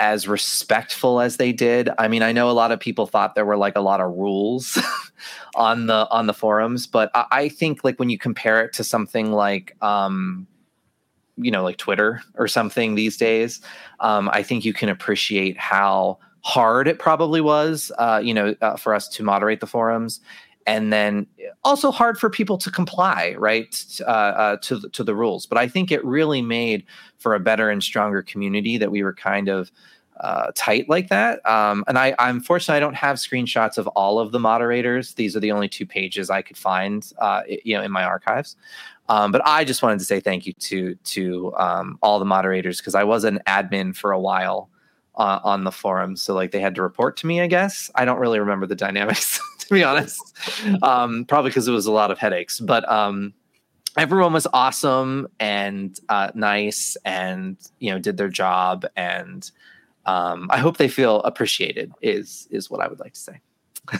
[0.01, 1.87] as respectful as they did.
[1.99, 4.11] I mean, I know a lot of people thought there were like a lot of
[4.17, 4.79] rules
[5.55, 8.83] on the on the forums, but I, I think like when you compare it to
[8.83, 10.47] something like um,
[11.37, 13.61] you know, like Twitter or something these days,
[13.99, 18.77] um, I think you can appreciate how hard it probably was, uh, you know, uh,
[18.77, 20.19] for us to moderate the forums,
[20.67, 21.27] and then
[21.63, 25.45] also hard for people to comply, right, uh, uh, to the, to the rules.
[25.45, 26.85] But I think it really made
[27.17, 29.71] for a better and stronger community that we were kind of.
[30.19, 34.19] Uh, tight like that, um, and I, I'm fortunate I don't have screenshots of all
[34.19, 35.15] of the moderators.
[35.15, 38.55] These are the only two pages I could find, uh, you know, in my archives.
[39.11, 42.77] Um, but I just wanted to say thank you to to um, all the moderators
[42.77, 44.69] because I was an admin for a while
[45.15, 47.41] uh, on the forum, so like they had to report to me.
[47.41, 49.39] I guess I don't really remember the dynamics
[49.71, 50.21] to be honest.
[50.83, 53.33] Um, probably because it was a lot of headaches, but um,
[53.97, 59.49] everyone was awesome and uh, nice, and you know did their job, and
[60.05, 61.93] um, I hope they feel appreciated.
[62.01, 63.41] Is is what I would like to say.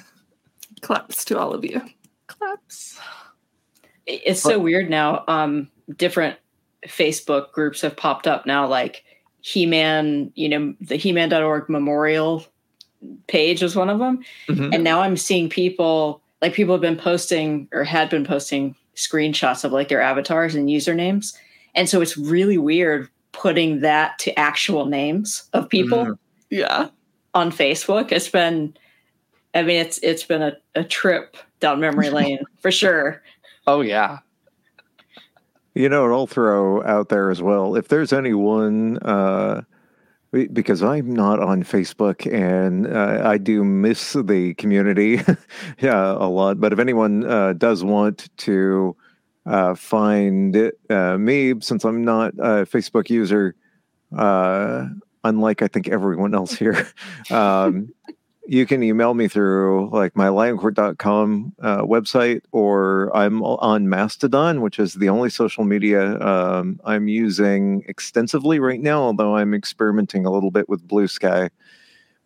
[0.81, 1.81] Claps to all of you.
[2.27, 2.99] Claps.
[4.05, 5.23] It's so weird now.
[5.27, 6.37] Um, different
[6.85, 9.05] Facebook groups have popped up now, like
[9.39, 12.45] He Man, you know, the He-Man.org memorial
[13.27, 14.23] page was one of them.
[14.47, 14.73] Mhm.
[14.73, 19.63] And now I'm seeing people, like people have been posting or had been posting screenshots
[19.63, 21.35] of like their avatars and usernames.
[21.75, 26.17] And so it's really weird putting that to actual names of people Mhm.
[26.49, 26.87] Yeah.
[27.33, 28.11] on Facebook.
[28.11, 28.75] It's been,
[29.53, 33.21] I mean, it's it's been a, a trip down memory lane for sure.
[33.67, 34.19] Oh yeah.
[35.73, 37.75] You know, and I'll throw out there as well.
[37.75, 39.65] If there's anyone, uh, be-
[40.31, 45.21] because I'm not on Facebook and uh, I do miss the community
[45.79, 46.59] yeah, a lot.
[46.59, 48.95] But if anyone uh, does want to
[49.45, 53.55] uh, find uh, me, since I'm not a Facebook user,
[54.17, 54.87] uh,
[55.23, 56.87] unlike I think everyone else here,
[57.29, 57.93] um,
[58.51, 64.77] you can email me through like my lioncourt.com uh, website or i'm on mastodon which
[64.77, 70.31] is the only social media um, i'm using extensively right now although i'm experimenting a
[70.31, 71.49] little bit with Bluesky.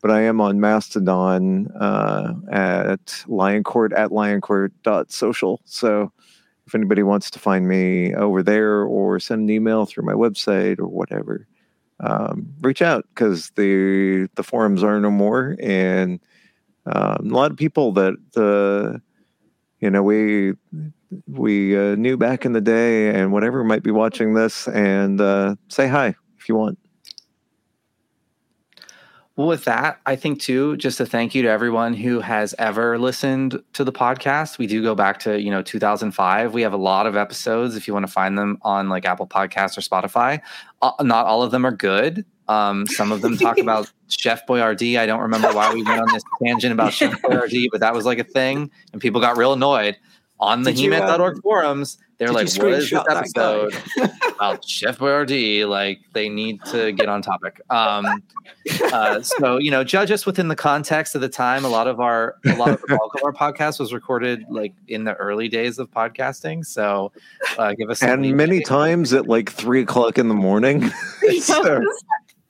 [0.02, 6.11] But i am on mastodon uh, at lioncourt at lioncourt.social so
[6.65, 10.80] if anybody wants to find me over there or send an email through my website
[10.80, 11.47] or whatever
[12.06, 16.19] um, reach out because the the forums are no more, and
[16.86, 18.99] um, a lot of people that uh,
[19.80, 20.53] you know we
[21.27, 25.56] we uh, knew back in the day, and whatever might be watching this, and uh,
[25.68, 26.77] say hi if you want.
[29.35, 32.97] Well, with that, I think too, just a thank you to everyone who has ever
[32.97, 34.57] listened to the podcast.
[34.57, 36.53] We do go back to, you know, 2005.
[36.53, 39.27] We have a lot of episodes if you want to find them on like Apple
[39.27, 40.39] Podcasts or Spotify.
[40.81, 42.25] Uh, not all of them are good.
[42.47, 44.97] Um, some of them talk about Chef Boyardee.
[44.97, 48.05] I don't remember why we went on this tangent about Chef Boyardee, but that was
[48.05, 49.97] like a thing, and people got real annoyed
[50.39, 51.97] on the Did you, He-Man.org um, forums.
[52.17, 56.63] They're like, "What is this screenshot that guy?" episode about Chef Boyardee?" Like, they need
[56.65, 57.59] to get on topic.
[57.69, 58.23] Um,
[58.91, 61.65] uh, so you know, judge us within the context of the time.
[61.65, 64.73] A lot of our, a lot of the bulk of our podcast was recorded like
[64.87, 66.65] in the early days of podcasting.
[66.65, 67.11] So
[67.57, 68.35] uh, give us And leeway.
[68.35, 70.89] many times at like three o'clock in the morning.
[71.41, 71.81] So,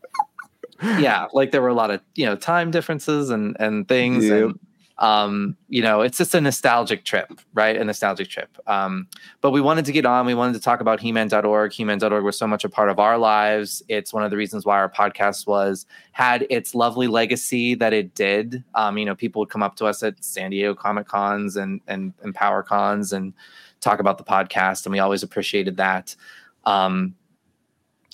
[0.84, 4.26] yeah, like there were a lot of you know time differences and and things.
[4.26, 4.44] Yep.
[4.44, 4.60] And,
[4.98, 7.76] um, you know, it's just a nostalgic trip, right?
[7.76, 8.58] A nostalgic trip.
[8.66, 9.08] Um,
[9.42, 10.26] but we wanted to get on.
[10.26, 11.74] We wanted to talk about He-Man.org.
[11.74, 13.84] He-Man.org was so much a part of our lives.
[13.90, 18.16] It's one of the reasons why our podcast was had its lovely legacy that it
[18.16, 18.64] did.
[18.74, 21.82] Um, you know, people would come up to us at San Diego Comic Cons and
[21.88, 23.34] and and Power Cons and
[23.82, 26.16] talk about the podcast, and we always appreciated that.
[26.64, 27.16] Um,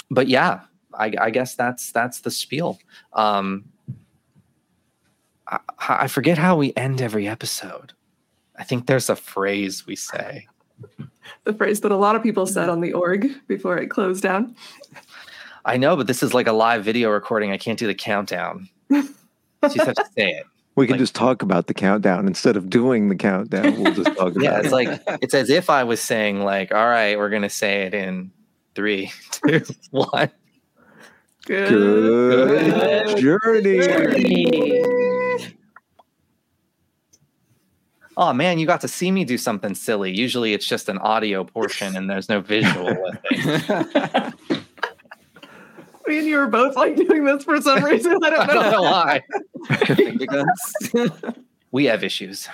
[0.10, 0.62] but yeah,
[0.94, 2.80] I, I guess that's that's the spiel.
[3.14, 3.66] Um,
[5.52, 7.94] I, I forget how we end every episode.
[8.58, 10.48] I think there's a phrase we say.
[11.44, 12.72] The phrase that a lot of people said mm-hmm.
[12.72, 14.56] on the org before it closed down.
[15.66, 17.52] I know, but this is like a live video recording.
[17.52, 18.68] I can't do the countdown.
[18.90, 20.46] So you just have to say it.
[20.76, 23.82] we can Like- just talk about the countdown instead of doing the countdown.
[23.82, 24.44] We'll just talk about it.
[24.44, 24.66] Yeah, it.
[24.66, 27.94] it's like it's as if I was saying like, "All right, we're gonna say it
[27.94, 28.32] in
[28.76, 29.62] three, two,
[29.92, 30.32] one."
[31.46, 35.11] Good journey.
[38.18, 40.12] Oh man, you got to see me do something silly.
[40.12, 44.34] Usually, it's just an audio portion and there's no visual with it.
[46.08, 48.18] Me and you were both like doing this for some reason.
[48.24, 48.82] I I don't don't know know.
[48.82, 49.22] why.
[49.86, 51.14] Finger guns.
[51.72, 52.50] We have issues.